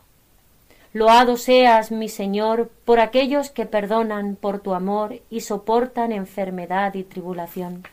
Loado 0.93 1.37
seas, 1.37 1.91
mi 1.91 2.09
Señor, 2.09 2.71
por 2.85 2.99
aquellos 2.99 3.49
que 3.49 3.65
perdonan 3.65 4.35
por 4.35 4.59
tu 4.59 4.73
amor 4.73 5.19
y 5.29 5.41
soportan 5.41 6.11
enfermedad 6.11 6.95
y 6.95 7.03
tribulación. 7.03 7.83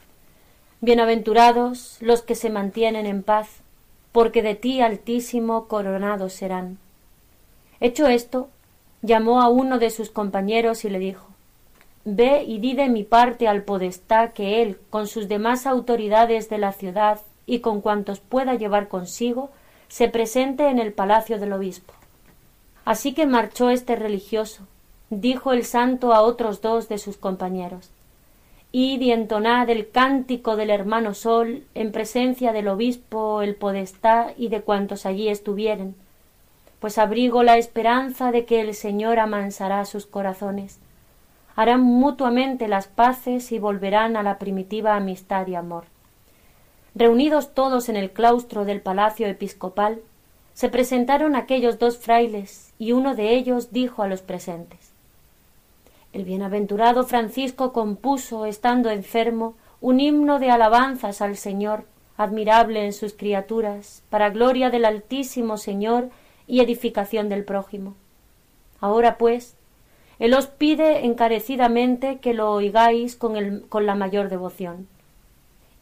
Bienaventurados 0.81 1.99
los 2.01 2.23
que 2.23 2.35
se 2.35 2.49
mantienen 2.49 3.07
en 3.07 3.23
paz, 3.23 3.49
porque 4.13 4.43
de 4.43 4.55
ti 4.55 4.81
altísimo 4.81 5.67
coronados 5.67 6.33
serán. 6.33 6.79
Hecho 7.81 8.07
esto, 8.07 8.49
llamó 9.03 9.43
a 9.43 9.49
uno 9.49 9.79
de 9.79 9.91
sus 9.91 10.11
compañeros 10.11 10.85
y 10.85 10.91
le 10.91 10.99
dijo 10.99 11.27
Ve 12.05 12.45
y 12.45 12.61
di 12.61 12.75
de 12.75 12.89
mi 12.89 13.03
parte 13.03 13.49
al 13.49 13.65
podestá 13.65 14.33
que 14.33 14.63
él, 14.63 14.79
con 14.91 15.07
sus 15.07 15.29
demás 15.29 15.67
autoridades 15.67 16.49
de 16.49 16.59
la 16.59 16.73
ciudad 16.73 17.19
y 17.47 17.61
con 17.61 17.81
cuantos 17.81 18.21
pueda 18.21 18.55
llevar 18.55 18.89
consigo, 18.89 19.51
se 19.89 20.09
presente 20.09 20.69
en 20.69 20.79
el 20.79 20.93
palacio 20.93 21.39
del 21.39 21.53
obispo. 21.53 21.95
Así 22.85 23.15
que 23.15 23.27
marchó 23.27 23.71
este 23.71 23.97
religioso, 23.97 24.67
dijo 25.11 25.53
el 25.53 25.65
santo 25.65 26.13
a 26.13 26.23
otros 26.23 26.61
dos 26.61 26.89
de 26.89 26.99
sus 26.99 27.17
compañeros 27.17 27.91
Id 28.73 29.01
y 29.01 29.13
entonad 29.13 29.71
el 29.71 29.91
cántico 29.91 30.57
del 30.57 30.71
hermano 30.71 31.15
Sol 31.15 31.63
en 31.75 31.93
presencia 31.93 32.53
del 32.53 32.69
obispo, 32.69 33.41
el 33.41 33.55
podestá 33.55 34.35
y 34.37 34.49
de 34.49 34.61
cuantos 34.61 35.07
allí 35.07 35.29
estuvieren, 35.29 35.95
pues 36.81 36.99
abrigo 36.99 37.43
la 37.43 37.57
esperanza 37.57 38.33
de 38.33 38.45
que 38.45 38.61
el 38.61 38.75
Señor 38.75 39.19
amansará 39.19 39.85
sus 39.85 40.05
corazones 40.05 40.79
harán 41.57 41.81
mutuamente 41.81 42.69
las 42.69 42.87
paces 42.87 43.51
y 43.51 43.59
volverán 43.59 44.17
a 44.17 44.23
la 44.23 44.39
primitiva 44.39 44.95
amistad 44.95 45.47
y 45.47 45.55
amor. 45.55 45.85
Reunidos 46.99 47.53
todos 47.53 47.91
en 47.91 47.97
el 47.97 48.11
claustro 48.11 48.65
del 48.65 48.81
palacio 48.81 49.27
episcopal, 49.27 50.01
se 50.55 50.71
presentaron 50.71 51.37
aquellos 51.37 51.79
dos 51.79 51.99
frailes 51.99 52.73
y 52.79 52.93
uno 52.93 53.15
de 53.15 53.35
ellos 53.35 53.71
dijo 53.71 54.03
a 54.03 54.09
los 54.09 54.23
presentes 54.23 54.93
El 56.15 56.25
bienaventurado 56.25 57.05
Francisco 57.05 57.75
compuso, 57.75 58.47
estando 58.47 58.89
enfermo, 58.89 59.53
un 59.83 60.01
himno 60.01 60.39
de 60.39 60.51
alabanzas 60.51 61.21
al 61.21 61.37
Señor, 61.37 61.85
admirable 62.17 62.87
en 62.87 62.95
sus 62.95 63.13
criaturas, 63.13 64.03
para 64.09 64.31
gloria 64.31 64.71
del 64.71 64.87
Altísimo 64.87 65.59
Señor 65.59 66.09
y 66.47 66.61
edificación 66.61 67.29
del 67.29 67.45
prójimo. 67.45 67.95
Ahora, 68.81 69.19
pues, 69.19 69.55
él 70.19 70.33
os 70.33 70.47
pide 70.47 71.05
encarecidamente 71.05 72.21
que 72.21 72.33
lo 72.33 72.53
oigáis 72.53 73.17
con, 73.17 73.37
el, 73.37 73.67
con 73.69 73.85
la 73.85 73.95
mayor 73.95 74.31
devoción. 74.31 74.89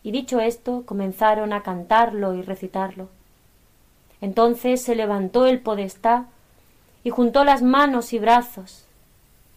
Y 0.05 0.12
dicho 0.12 0.38
esto, 0.38 0.85
comenzaron 0.85 1.53
a 1.55 1.62
cantarlo 1.62 2.35
y 2.35 2.43
recitarlo. 2.43 3.09
Entonces 4.21 4.83
se 4.83 4.95
levantó 4.95 5.47
el 5.47 5.61
podestá 5.61 6.27
y 7.03 7.11
juntó 7.11 7.43
las 7.43 7.62
manos 7.62 8.12
y 8.12 8.19
brazos, 8.19 8.85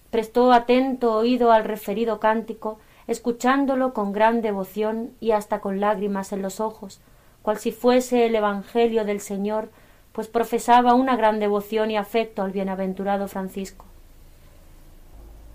prestó 0.10 0.54
atento 0.54 1.14
oído 1.14 1.52
al 1.52 1.66
referido 1.66 2.20
cántico, 2.20 2.80
escuchándolo 3.08 3.94
con 3.94 4.14
gran 4.14 4.42
devoción 4.42 5.12
y 5.20 5.32
hasta 5.32 5.60
con 5.60 5.82
lágrimas 5.82 6.32
en 6.32 6.42
los 6.42 6.60
ojos, 6.62 7.02
cual 7.42 7.58
si 7.58 7.72
fuese 7.72 8.26
el 8.26 8.36
Evangelio 8.36 9.04
del 9.04 9.20
Señor, 9.20 9.70
pues 10.14 10.30
profesaba 10.30 10.94
una 10.94 11.18
gran 11.18 11.40
devoción 11.40 11.92
y 11.92 11.98
afecto 11.98 12.42
al 12.42 12.52
bienaventurado 12.52 13.28
Francisco. 13.28 13.86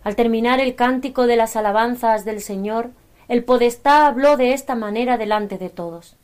Al 0.04 0.16
terminar 0.16 0.60
el 0.60 0.74
cántico 0.74 1.26
de 1.26 1.36
las 1.36 1.56
alabanzas 1.56 2.24
del 2.24 2.40
Señor, 2.40 2.90
el 3.28 3.44
podestá 3.44 4.06
habló 4.06 4.36
de 4.36 4.52
esta 4.52 4.74
manera 4.74 5.16
delante 5.16 5.58
de 5.58 5.70
todos. 5.70 6.16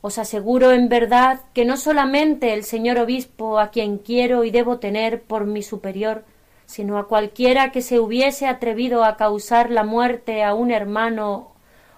Os 0.00 0.18
aseguro 0.18 0.72
en 0.72 0.88
verdad 0.88 1.40
que 1.52 1.64
no 1.64 1.76
solamente 1.76 2.54
el 2.54 2.64
señor 2.64 2.98
obispo, 2.98 3.58
a 3.58 3.70
quien 3.70 3.98
quiero 3.98 4.44
y 4.44 4.50
debo 4.50 4.78
tener 4.78 5.22
por 5.22 5.46
mi 5.46 5.62
superior, 5.62 6.24
sino 6.66 6.98
a 6.98 7.08
cualquiera 7.08 7.72
que 7.72 7.82
se 7.82 7.98
hubiese 7.98 8.46
atrevido 8.46 9.04
a 9.04 9.16
causar 9.16 9.70
la 9.70 9.84
muerte 9.84 10.44
a 10.44 10.54
un 10.54 10.70
hermano 10.70 11.52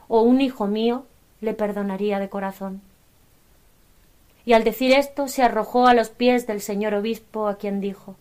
o 0.09 0.23
un 0.23 0.41
hijo 0.41 0.67
mío, 0.67 1.05
le 1.41 1.55
perdonaría 1.55 2.19
de 2.19 2.29
corazón. 2.29 2.81
Y 4.45 4.55
al 4.55 4.65
decir 4.65 4.93
esto 4.93 5.29
se 5.29 5.43
arrojó 5.43 5.87
a 5.87 5.95
los 5.95 6.09
pies 6.09 6.47
del 6.47 6.63
señor 6.63 6.95
obispo, 6.95 7.49
a 7.49 7.59
quien 7.59 7.81
dijo 7.81 8.17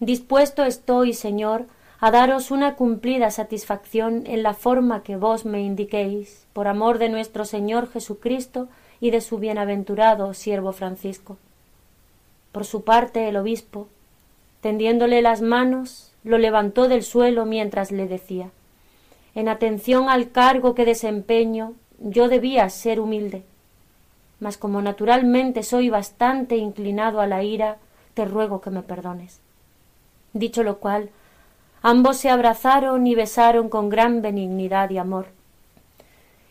Dispuesto 0.00 0.64
estoy, 0.64 1.12
Señor, 1.12 1.66
a 2.04 2.10
daros 2.10 2.50
una 2.50 2.74
cumplida 2.74 3.30
satisfacción 3.30 4.24
en 4.26 4.42
la 4.42 4.52
forma 4.52 5.02
que 5.02 5.16
vos 5.16 5.46
me 5.46 5.62
indiquéis, 5.62 6.44
por 6.52 6.68
amor 6.68 6.98
de 6.98 7.08
nuestro 7.08 7.46
Señor 7.46 7.90
Jesucristo 7.90 8.68
y 9.00 9.10
de 9.10 9.22
su 9.22 9.38
bienaventurado 9.38 10.34
siervo 10.34 10.72
Francisco. 10.72 11.38
Por 12.52 12.66
su 12.66 12.84
parte 12.84 13.26
el 13.26 13.38
obispo, 13.38 13.88
tendiéndole 14.60 15.22
las 15.22 15.40
manos, 15.40 16.12
lo 16.24 16.36
levantó 16.36 16.88
del 16.88 17.04
suelo 17.04 17.46
mientras 17.46 17.90
le 17.90 18.06
decía 18.06 18.50
En 19.34 19.48
atención 19.48 20.10
al 20.10 20.30
cargo 20.30 20.74
que 20.74 20.84
desempeño, 20.84 21.72
yo 22.00 22.28
debía 22.28 22.68
ser 22.68 23.00
humilde, 23.00 23.44
mas 24.40 24.58
como 24.58 24.82
naturalmente 24.82 25.62
soy 25.62 25.88
bastante 25.88 26.58
inclinado 26.58 27.22
a 27.22 27.26
la 27.26 27.42
ira, 27.44 27.78
te 28.12 28.26
ruego 28.26 28.60
que 28.60 28.68
me 28.68 28.82
perdones. 28.82 29.40
Dicho 30.34 30.62
lo 30.64 30.80
cual, 30.80 31.08
ambos 31.84 32.16
se 32.16 32.30
abrazaron 32.30 33.06
y 33.06 33.14
besaron 33.14 33.68
con 33.68 33.90
gran 33.90 34.22
benignidad 34.22 34.88
y 34.88 34.96
amor. 34.96 35.26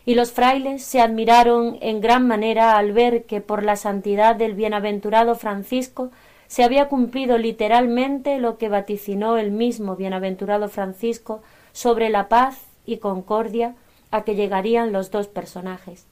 Y 0.06 0.14
los 0.14 0.30
frailes 0.30 0.84
se 0.84 1.00
admiraron 1.00 1.76
en 1.80 2.00
gran 2.00 2.28
manera 2.28 2.78
al 2.78 2.92
ver 2.92 3.24
que 3.24 3.40
por 3.40 3.64
la 3.64 3.74
santidad 3.74 4.36
del 4.36 4.54
bienaventurado 4.54 5.34
Francisco 5.34 6.12
se 6.46 6.62
había 6.62 6.88
cumplido 6.88 7.36
literalmente 7.36 8.38
lo 8.38 8.58
que 8.58 8.68
vaticinó 8.68 9.36
el 9.36 9.50
mismo 9.50 9.96
bienaventurado 9.96 10.68
Francisco 10.68 11.42
sobre 11.72 12.10
la 12.10 12.28
paz 12.28 12.60
y 12.86 12.98
concordia 12.98 13.74
a 14.12 14.22
que 14.22 14.36
llegarían 14.36 14.92
los 14.92 15.10
dos 15.10 15.26
personajes. 15.26 16.06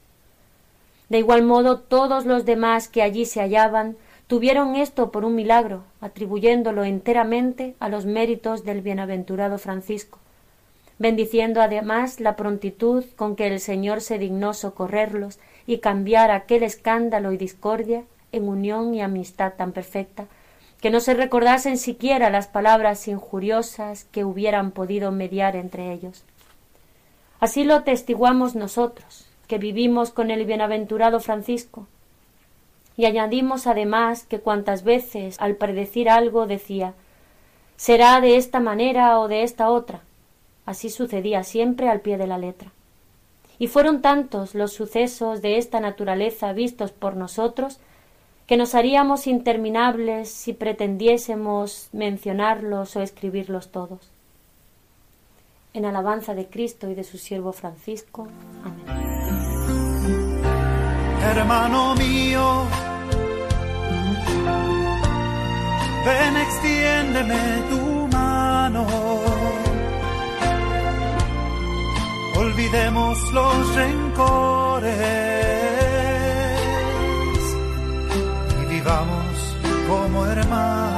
De 1.07 1.19
igual 1.19 1.43
modo 1.43 1.79
todos 1.79 2.25
los 2.25 2.43
demás 2.43 2.89
que 2.89 3.01
allí 3.01 3.23
se 3.23 3.39
hallaban 3.39 3.95
tuvieron 4.33 4.75
esto 4.75 5.11
por 5.11 5.25
un 5.25 5.35
milagro, 5.35 5.83
atribuyéndolo 6.01 6.83
enteramente 6.83 7.75
a 7.79 7.87
los 7.87 8.07
méritos 8.07 8.63
del 8.63 8.81
bienaventurado 8.81 9.59
Francisco, 9.59 10.17
bendiciendo 10.97 11.61
además 11.61 12.19
la 12.19 12.35
prontitud 12.35 13.05
con 13.15 13.35
que 13.35 13.45
el 13.45 13.59
Señor 13.59 14.01
se 14.01 14.17
dignó 14.17 14.55
socorrerlos 14.55 15.37
y 15.67 15.77
cambiar 15.77 16.31
aquel 16.31 16.63
escándalo 16.63 17.31
y 17.31 17.37
discordia 17.37 18.05
en 18.31 18.47
unión 18.47 18.95
y 18.95 19.03
amistad 19.03 19.53
tan 19.53 19.71
perfecta, 19.71 20.25
que 20.81 20.89
no 20.89 20.99
se 20.99 21.13
recordasen 21.13 21.77
siquiera 21.77 22.31
las 22.31 22.47
palabras 22.47 23.07
injuriosas 23.07 24.05
que 24.05 24.25
hubieran 24.25 24.71
podido 24.71 25.11
mediar 25.11 25.55
entre 25.55 25.93
ellos. 25.93 26.23
Así 27.39 27.65
lo 27.65 27.83
testiguamos 27.83 28.55
nosotros, 28.55 29.27
que 29.47 29.59
vivimos 29.59 30.09
con 30.09 30.31
el 30.31 30.43
bienaventurado 30.47 31.19
Francisco, 31.19 31.85
y 32.95 33.05
añadimos 33.05 33.67
además 33.67 34.25
que 34.25 34.39
cuantas 34.39 34.83
veces 34.83 35.37
al 35.39 35.55
predecir 35.55 36.09
algo 36.09 36.45
decía 36.45 36.93
será 37.75 38.21
de 38.21 38.37
esta 38.37 38.59
manera 38.59 39.19
o 39.19 39.27
de 39.27 39.43
esta 39.43 39.69
otra. 39.69 40.01
Así 40.65 40.89
sucedía 40.89 41.43
siempre 41.43 41.89
al 41.89 42.01
pie 42.01 42.17
de 42.17 42.27
la 42.27 42.37
letra. 42.37 42.71
Y 43.59 43.67
fueron 43.67 44.01
tantos 44.01 44.55
los 44.55 44.73
sucesos 44.73 45.41
de 45.41 45.57
esta 45.57 45.79
naturaleza 45.79 46.53
vistos 46.53 46.91
por 46.91 47.15
nosotros 47.15 47.79
que 48.47 48.57
nos 48.57 48.75
haríamos 48.75 49.27
interminables 49.27 50.29
si 50.29 50.53
pretendiésemos 50.53 51.89
mencionarlos 51.91 52.95
o 52.95 53.01
escribirlos 53.01 53.71
todos. 53.71 54.11
En 55.73 55.85
alabanza 55.85 56.35
de 56.35 56.47
Cristo 56.47 56.89
y 56.89 56.95
de 56.95 57.03
su 57.03 57.17
siervo 57.17 57.51
Francisco. 57.51 58.27
Amén 58.63 59.13
hermano 61.23 61.95
mío. 61.95 62.67
Ven, 66.05 66.37
extiéndeme 66.37 67.63
tu 67.69 68.07
mano. 68.11 68.87
olvidemos 72.53 73.17
los 73.31 73.75
rencores 73.75 74.97
y 78.61 78.65
vivamos 78.73 79.55
como 79.87 80.25
hermanos. 80.25 80.92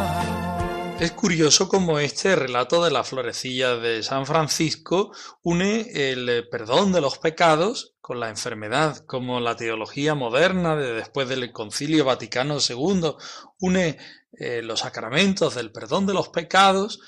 Es 1.00 1.12
curioso 1.12 1.68
cómo 1.68 2.00
este 2.00 2.38
relato 2.38 2.82
de 2.82 2.90
la 2.90 3.04
florecilla 3.04 3.76
de 3.76 4.02
San 4.02 4.26
Francisco 4.26 5.12
une 5.44 5.90
el 5.94 6.48
perdón 6.50 6.94
de 6.94 7.02
los 7.02 7.18
pecados 7.18 7.96
con 8.00 8.22
la 8.22 8.30
enfermedad, 8.30 9.06
como 9.06 9.42
la 9.42 9.58
teología 9.58 10.16
moderna 10.16 10.78
de 10.78 10.94
después 10.94 11.28
del 11.28 11.52
Concilio 11.52 12.06
Vaticano 12.06 12.60
II 12.60 13.16
une 13.60 13.98
eh, 14.32 14.62
los 14.62 14.80
sacramentos 14.80 15.56
del 15.56 15.74
perdón 15.74 16.06
de 16.06 16.14
los 16.14 16.30
pecados 16.30 17.02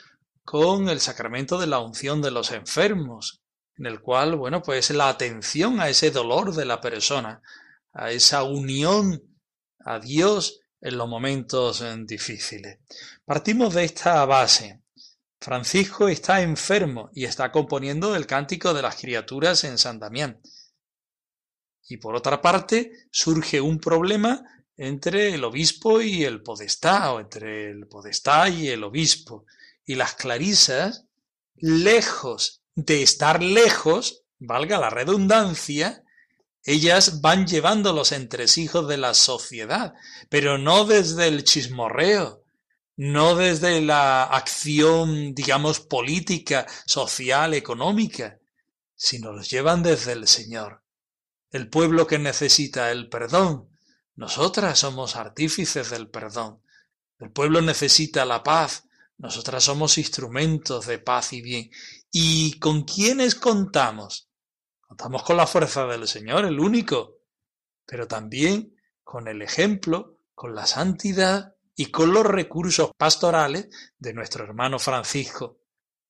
con 0.44 0.90
el 0.90 1.00
sacramento 1.00 1.58
de 1.58 1.68
la 1.68 1.80
unción 1.80 2.22
de 2.22 2.32
los 2.32 2.52
enfermos, 2.52 3.42
en 3.78 3.86
el 3.86 4.02
cual, 4.02 4.36
bueno, 4.36 4.62
pues 4.62 4.90
la 4.92 5.08
atención 5.08 5.80
a 5.80 5.88
ese 5.88 6.12
dolor 6.12 6.54
de 6.54 6.66
la 6.66 6.82
persona, 6.82 7.42
a 7.94 8.12
esa 8.12 8.44
unión 8.44 9.22
a 9.80 10.00
Dios 10.00 10.60
en 10.82 10.98
los 10.98 11.08
momentos 11.08 11.84
difíciles. 12.06 12.80
Partimos 13.26 13.74
de 13.74 13.84
esta 13.84 14.26
base. 14.26 14.82
Francisco 15.40 16.08
está 16.08 16.42
enfermo 16.42 17.10
y 17.14 17.26
está 17.26 17.52
componiendo 17.52 18.16
el 18.16 18.26
cántico 18.26 18.74
de 18.74 18.82
las 18.82 18.96
criaturas 18.96 19.64
en 19.64 19.78
San 19.78 20.00
Damián. 20.00 20.42
Y 21.88 21.98
por 21.98 22.16
otra 22.16 22.42
parte, 22.42 22.92
surge 23.12 23.62
un 23.62 23.80
problema 23.80 24.44
entre 24.76 25.34
el 25.34 25.44
obispo 25.44 26.02
y 26.02 26.24
el 26.24 26.44
podestá, 26.44 27.14
o 27.14 27.20
entre 27.20 27.72
el 27.72 27.88
podestá 27.88 28.50
y 28.50 28.68
el 28.68 28.84
obispo. 28.84 29.46
Y 29.86 29.96
las 29.96 30.16
clarisas, 30.16 31.06
lejos 31.56 32.62
de 32.76 33.02
estar 33.04 33.42
lejos, 33.42 34.24
valga 34.38 34.78
la 34.80 34.90
redundancia, 34.90 36.04
ellas 36.64 37.22
van 37.22 37.48
llevando 37.48 37.94
los 37.94 38.12
entresijos 38.12 38.88
de 38.88 38.98
la 38.98 39.14
sociedad, 39.14 39.94
pero 40.30 40.58
no 40.58 40.86
desde 40.86 41.28
el 41.28 41.44
chismorreo, 41.44 42.44
no 42.98 43.36
desde 43.36 43.80
la 43.82 44.24
acción, 44.24 45.34
digamos, 45.34 45.80
política, 45.80 46.66
social, 46.86 47.54
económica, 47.54 48.40
sino 48.96 49.32
los 49.32 49.50
llevan 49.50 49.84
desde 49.84 50.14
el 50.14 50.28
Señor. 50.28 50.84
El 51.52 51.70
pueblo 51.70 52.08
que 52.08 52.20
necesita 52.20 52.92
el 52.92 53.08
perdón, 53.08 53.70
nosotras 54.16 54.80
somos 54.80 55.16
artífices 55.16 55.92
del 55.92 56.10
perdón. 56.10 56.62
El 57.20 57.32
pueblo 57.32 57.62
necesita 57.62 58.26
la 58.26 58.44
paz, 58.44 58.84
nosotras 59.18 59.64
somos 59.64 59.98
instrumentos 59.98 60.88
de 60.88 61.00
paz 61.00 61.34
y 61.34 61.42
bien. 61.42 61.72
¿Y 62.12 62.60
con 62.60 62.84
quiénes 62.84 63.36
contamos? 63.36 64.27
Contamos 64.88 65.24
con 65.24 65.38
la 65.38 65.46
fuerza 65.46 65.86
del 65.86 66.08
Señor, 66.08 66.46
el 66.46 66.60
único, 66.60 67.18
pero 67.86 68.08
también 68.08 68.74
con 69.04 69.28
el 69.28 69.42
ejemplo, 69.42 70.20
con 70.34 70.56
la 70.56 70.66
santidad 70.66 71.56
y 71.76 71.88
con 71.88 72.14
los 72.14 72.26
recursos 72.26 72.92
pastorales 72.98 73.68
de 74.00 74.14
nuestro 74.14 74.46
hermano 74.46 74.80
Francisco, 74.80 75.60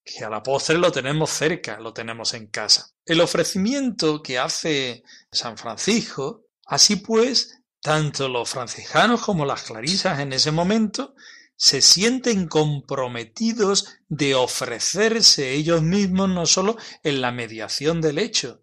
que 0.04 0.24
a 0.24 0.30
la 0.30 0.44
postre 0.44 0.78
lo 0.78 0.92
tenemos 0.92 1.32
cerca, 1.32 1.80
lo 1.80 1.92
tenemos 1.92 2.34
en 2.34 2.48
casa. 2.48 2.92
El 3.04 3.20
ofrecimiento 3.20 4.22
que 4.22 4.38
hace 4.38 5.04
San 5.32 5.58
Francisco, 5.58 6.46
así 6.66 6.98
pues, 6.98 7.62
tanto 7.82 8.30
los 8.30 8.50
franciscanos 8.50 9.22
como 9.22 9.46
las 9.46 9.64
clarisas 9.64 10.20
en 10.20 10.34
ese 10.34 10.52
momento 10.52 11.16
se 11.56 11.82
sienten 11.82 12.48
comprometidos 12.48 13.98
de 14.08 14.36
ofrecerse 14.36 15.54
ellos 15.54 15.82
mismos 15.82 16.30
no 16.30 16.46
solo 16.46 16.78
en 17.04 17.22
la 17.22 17.32
mediación 17.32 18.00
del 18.00 18.20
hecho, 18.20 18.62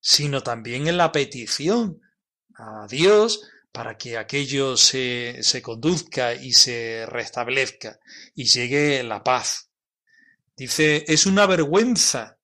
sino 0.00 0.42
también 0.42 0.86
en 0.88 0.96
la 0.96 1.12
petición 1.12 2.00
a 2.54 2.86
Dios 2.88 3.42
para 3.72 3.96
que 3.96 4.16
aquello 4.16 4.76
se, 4.76 5.38
se 5.42 5.62
conduzca 5.62 6.34
y 6.34 6.52
se 6.52 7.06
restablezca 7.06 7.98
y 8.34 8.44
llegue 8.44 9.02
la 9.02 9.22
paz. 9.22 9.70
Dice, 10.56 11.04
es 11.06 11.26
una 11.26 11.46
vergüenza 11.46 12.38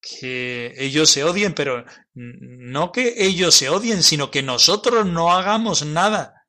que 0.00 0.74
ellos 0.76 1.08
se 1.10 1.22
odien, 1.22 1.54
pero 1.54 1.84
no 2.14 2.90
que 2.90 3.14
ellos 3.24 3.54
se 3.54 3.68
odien, 3.68 4.02
sino 4.02 4.30
que 4.32 4.42
nosotros 4.42 5.06
no 5.06 5.32
hagamos 5.32 5.86
nada 5.86 6.42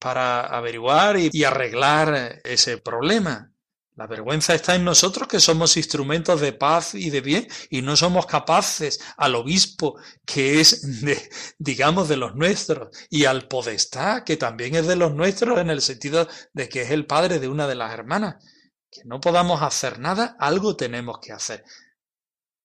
para 0.00 0.40
averiguar 0.40 1.16
y, 1.18 1.44
arreglar 1.44 2.40
ese 2.44 2.78
problema. 2.78 3.52
La 3.98 4.06
vergüenza 4.06 4.54
está 4.54 4.76
en 4.76 4.84
nosotros 4.84 5.26
que 5.26 5.40
somos 5.40 5.76
instrumentos 5.76 6.40
de 6.40 6.52
paz 6.52 6.94
y 6.94 7.10
de 7.10 7.20
bien 7.20 7.48
y 7.68 7.82
no 7.82 7.96
somos 7.96 8.26
capaces 8.26 9.00
al 9.16 9.34
obispo 9.34 9.98
que 10.24 10.60
es 10.60 11.00
de, 11.00 11.28
digamos, 11.58 12.08
de 12.08 12.16
los 12.16 12.36
nuestros 12.36 12.96
y 13.10 13.24
al 13.24 13.48
podestá 13.48 14.22
que 14.22 14.36
también 14.36 14.76
es 14.76 14.86
de 14.86 14.94
los 14.94 15.12
nuestros 15.12 15.58
en 15.58 15.68
el 15.68 15.82
sentido 15.82 16.28
de 16.52 16.68
que 16.68 16.82
es 16.82 16.92
el 16.92 17.06
padre 17.06 17.40
de 17.40 17.48
una 17.48 17.66
de 17.66 17.74
las 17.74 17.92
hermanas. 17.92 18.36
Que 18.88 19.02
no 19.04 19.20
podamos 19.20 19.62
hacer 19.62 19.98
nada, 19.98 20.36
algo 20.38 20.76
tenemos 20.76 21.18
que 21.20 21.32
hacer. 21.32 21.64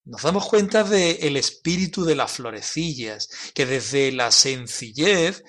Nos 0.04 0.22
damos 0.22 0.48
cuenta 0.48 0.84
del 0.84 1.18
el 1.20 1.36
espíritu 1.36 2.06
de 2.06 2.14
las 2.14 2.34
florecillas, 2.34 3.28
que 3.56 3.66
desde 3.66 4.12
la 4.12 4.30
sencillez, 4.30 5.44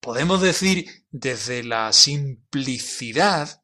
podemos 0.00 0.40
decir 0.40 1.06
desde 1.12 1.62
la 1.62 1.92
simplicidad, 1.92 3.60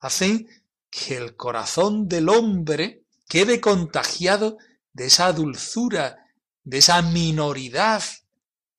hacen 0.00 0.48
que 0.90 1.16
el 1.16 1.36
corazón 1.36 2.08
del 2.08 2.28
hombre 2.28 3.04
quede 3.28 3.60
contagiado 3.60 4.58
de 4.92 5.06
esa 5.06 5.32
dulzura, 5.32 6.16
de 6.64 6.78
esa 6.78 7.00
minoridad 7.02 8.02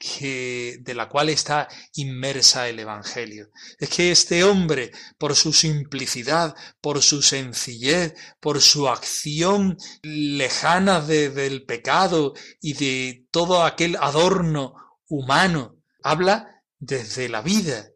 que, 0.01 0.79
de 0.81 0.95
la 0.95 1.07
cual 1.07 1.29
está 1.29 1.67
inmersa 1.93 2.67
el 2.67 2.79
Evangelio. 2.79 3.51
Es 3.77 3.89
que 3.89 4.11
este 4.11 4.43
hombre, 4.43 4.91
por 5.17 5.35
su 5.35 5.53
simplicidad, 5.53 6.55
por 6.81 7.01
su 7.03 7.21
sencillez, 7.21 8.15
por 8.39 8.61
su 8.61 8.89
acción 8.89 9.77
lejana 10.01 11.01
del 11.01 11.65
pecado 11.65 12.33
y 12.59 12.73
de 12.73 13.27
todo 13.29 13.63
aquel 13.63 13.95
adorno 14.01 14.73
humano, 15.07 15.77
habla 16.01 16.63
desde 16.79 17.29
la 17.29 17.41
vida, 17.41 17.91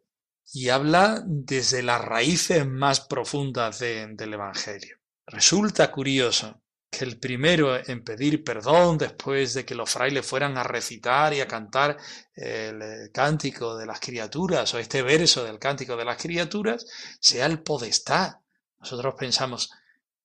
y 0.52 0.68
habla 0.68 1.22
desde 1.26 1.82
las 1.82 2.00
raíces 2.04 2.66
más 2.66 3.00
profundas 3.00 3.78
del 3.80 4.32
Evangelio. 4.32 4.98
Resulta 5.26 5.90
curioso 5.90 6.62
que 6.88 7.04
el 7.04 7.18
primero 7.18 7.76
en 7.76 8.04
pedir 8.04 8.44
perdón 8.44 8.96
después 8.96 9.54
de 9.54 9.64
que 9.64 9.74
los 9.74 9.90
frailes 9.90 10.24
fueran 10.24 10.56
a 10.56 10.62
recitar 10.62 11.34
y 11.34 11.40
a 11.40 11.48
cantar 11.48 11.96
el 12.34 13.10
cántico 13.12 13.76
de 13.76 13.86
las 13.86 14.00
criaturas 14.00 14.72
o 14.72 14.78
este 14.78 15.02
verso 15.02 15.44
del 15.44 15.58
cántico 15.58 15.96
de 15.96 16.04
las 16.04 16.22
criaturas 16.22 16.86
sea 17.20 17.46
el 17.46 17.62
podestá. 17.62 18.40
Nosotros 18.78 19.14
pensamos, 19.18 19.70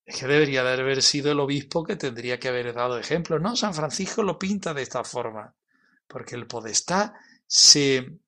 es 0.06 0.16
que 0.16 0.26
debería 0.26 0.62
de 0.62 0.80
haber 0.80 1.02
sido 1.02 1.32
el 1.32 1.40
obispo 1.40 1.84
que 1.84 1.96
tendría 1.96 2.38
que 2.38 2.48
haber 2.48 2.72
dado 2.72 2.98
ejemplo. 2.98 3.38
No, 3.38 3.56
San 3.56 3.74
Francisco 3.74 4.22
lo 4.22 4.38
pinta 4.38 4.72
de 4.72 4.82
esta 4.82 5.02
forma, 5.04 5.52
porque 6.06 6.36
el 6.36 6.46
podestá 6.46 7.14
se 7.46 8.18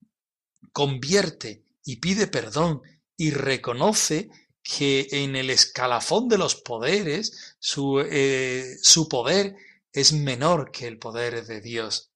convierte 0.72 1.63
y 1.84 1.96
pide 1.96 2.26
perdón 2.26 2.82
y 3.16 3.30
reconoce 3.30 4.30
que 4.62 5.06
en 5.10 5.36
el 5.36 5.50
escalafón 5.50 6.28
de 6.28 6.38
los 6.38 6.56
poderes 6.56 7.56
su, 7.58 8.00
eh, 8.00 8.76
su 8.82 9.08
poder 9.08 9.54
es 9.92 10.12
menor 10.12 10.70
que 10.72 10.86
el 10.86 10.98
poder 10.98 11.46
de 11.46 11.60
Dios. 11.60 12.10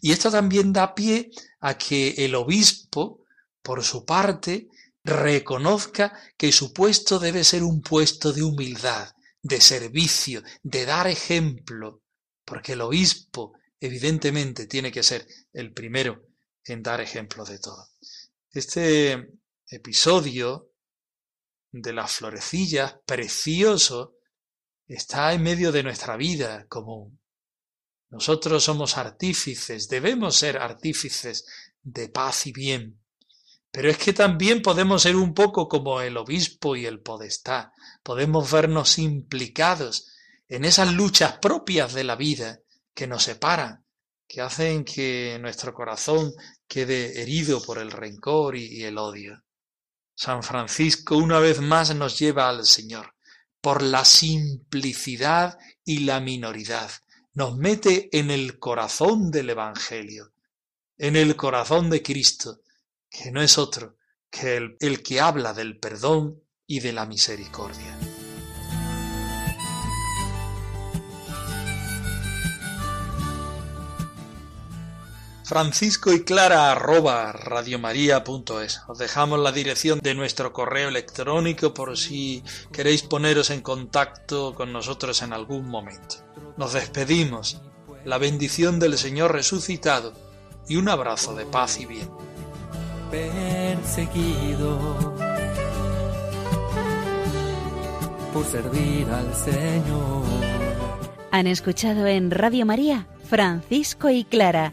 Y 0.00 0.12
esto 0.12 0.30
también 0.30 0.72
da 0.72 0.94
pie 0.94 1.30
a 1.60 1.78
que 1.78 2.14
el 2.18 2.34
obispo, 2.34 3.22
por 3.62 3.84
su 3.84 4.04
parte, 4.04 4.68
reconozca 5.04 6.12
que 6.36 6.50
su 6.50 6.72
puesto 6.72 7.18
debe 7.18 7.44
ser 7.44 7.62
un 7.62 7.80
puesto 7.80 8.32
de 8.32 8.42
humildad, 8.42 9.08
de 9.42 9.60
servicio, 9.60 10.42
de 10.62 10.84
dar 10.84 11.06
ejemplo, 11.06 12.02
porque 12.44 12.72
el 12.72 12.80
obispo 12.80 13.52
evidentemente 13.78 14.66
tiene 14.66 14.90
que 14.90 15.02
ser 15.02 15.26
el 15.52 15.72
primero 15.72 16.26
en 16.64 16.82
dar 16.82 17.00
ejemplo 17.00 17.44
de 17.44 17.58
todo. 17.60 17.86
Este 18.56 19.34
episodio 19.68 20.70
de 21.70 21.92
las 21.92 22.12
florecillas, 22.12 22.96
precioso, 23.04 24.14
está 24.86 25.34
en 25.34 25.42
medio 25.42 25.72
de 25.72 25.82
nuestra 25.82 26.16
vida 26.16 26.66
común. 26.66 27.20
Nosotros 28.08 28.64
somos 28.64 28.96
artífices, 28.96 29.90
debemos 29.90 30.36
ser 30.36 30.56
artífices 30.56 31.44
de 31.82 32.08
paz 32.08 32.46
y 32.46 32.52
bien. 32.52 32.98
Pero 33.70 33.90
es 33.90 33.98
que 33.98 34.14
también 34.14 34.62
podemos 34.62 35.02
ser 35.02 35.16
un 35.16 35.34
poco 35.34 35.68
como 35.68 36.00
el 36.00 36.16
obispo 36.16 36.76
y 36.76 36.86
el 36.86 37.00
podestá. 37.00 37.74
Podemos 38.02 38.50
vernos 38.50 38.98
implicados 38.98 40.10
en 40.48 40.64
esas 40.64 40.94
luchas 40.94 41.36
propias 41.42 41.92
de 41.92 42.04
la 42.04 42.16
vida 42.16 42.60
que 42.94 43.06
nos 43.06 43.24
separan, 43.24 43.84
que 44.26 44.40
hacen 44.40 44.82
que 44.82 45.38
nuestro 45.42 45.74
corazón 45.74 46.32
quede 46.66 47.22
herido 47.22 47.62
por 47.62 47.78
el 47.78 47.90
rencor 47.90 48.56
y, 48.56 48.84
el 48.84 48.98
odio. 48.98 49.42
San 50.14 50.42
Francisco 50.42 51.16
una 51.16 51.38
vez 51.38 51.60
más 51.60 51.94
nos 51.94 52.18
lleva 52.18 52.48
al 52.48 52.66
Señor 52.66 53.14
por 53.60 53.82
la 53.82 54.04
simplicidad 54.04 55.58
y 55.84 56.00
la 56.00 56.20
minoridad. 56.20 56.90
nos 57.34 57.56
mete 57.56 58.08
en 58.18 58.30
el 58.30 58.58
corazón 58.58 59.30
del 59.30 59.50
Evangelio, 59.50 60.32
en 60.96 61.16
el 61.16 61.36
corazón 61.36 61.90
de 61.90 62.02
Cristo, 62.02 62.62
que 63.10 63.30
no 63.30 63.42
es 63.42 63.58
otro 63.58 63.96
que 64.30 64.56
el, 64.56 64.76
el 64.80 65.02
que 65.02 65.20
habla 65.20 65.52
del 65.52 65.78
perdón 65.78 66.42
y 66.66 66.80
de 66.80 66.94
la 66.94 67.04
misericordia. 67.04 68.25
Francisco 75.46 76.12
y 76.12 76.24
Clara 76.24 76.72
arroba 76.72 77.30
radiomaria.es. 77.30 78.80
Os 78.88 78.98
dejamos 78.98 79.38
la 79.38 79.52
dirección 79.52 80.00
de 80.00 80.12
nuestro 80.12 80.52
correo 80.52 80.88
electrónico 80.88 81.72
por 81.72 81.96
si 81.96 82.42
queréis 82.72 83.04
poneros 83.04 83.50
en 83.50 83.60
contacto 83.60 84.56
con 84.56 84.72
nosotros 84.72 85.22
en 85.22 85.32
algún 85.32 85.68
momento. 85.68 86.16
Nos 86.56 86.72
despedimos. 86.72 87.62
La 88.04 88.18
bendición 88.18 88.80
del 88.80 88.98
Señor 88.98 89.32
resucitado 89.32 90.14
y 90.68 90.76
un 90.76 90.88
abrazo 90.88 91.36
de 91.36 91.46
paz 91.46 91.78
y 91.78 91.86
bien. 91.86 92.10
Perseguido 93.12 94.96
por 98.34 98.44
servir 98.46 99.08
al 99.10 99.32
Señor. 99.32 100.24
Han 101.30 101.46
escuchado 101.46 102.04
en 102.08 102.32
Radio 102.32 102.66
María 102.66 103.06
Francisco 103.28 104.10
y 104.10 104.24
Clara 104.24 104.72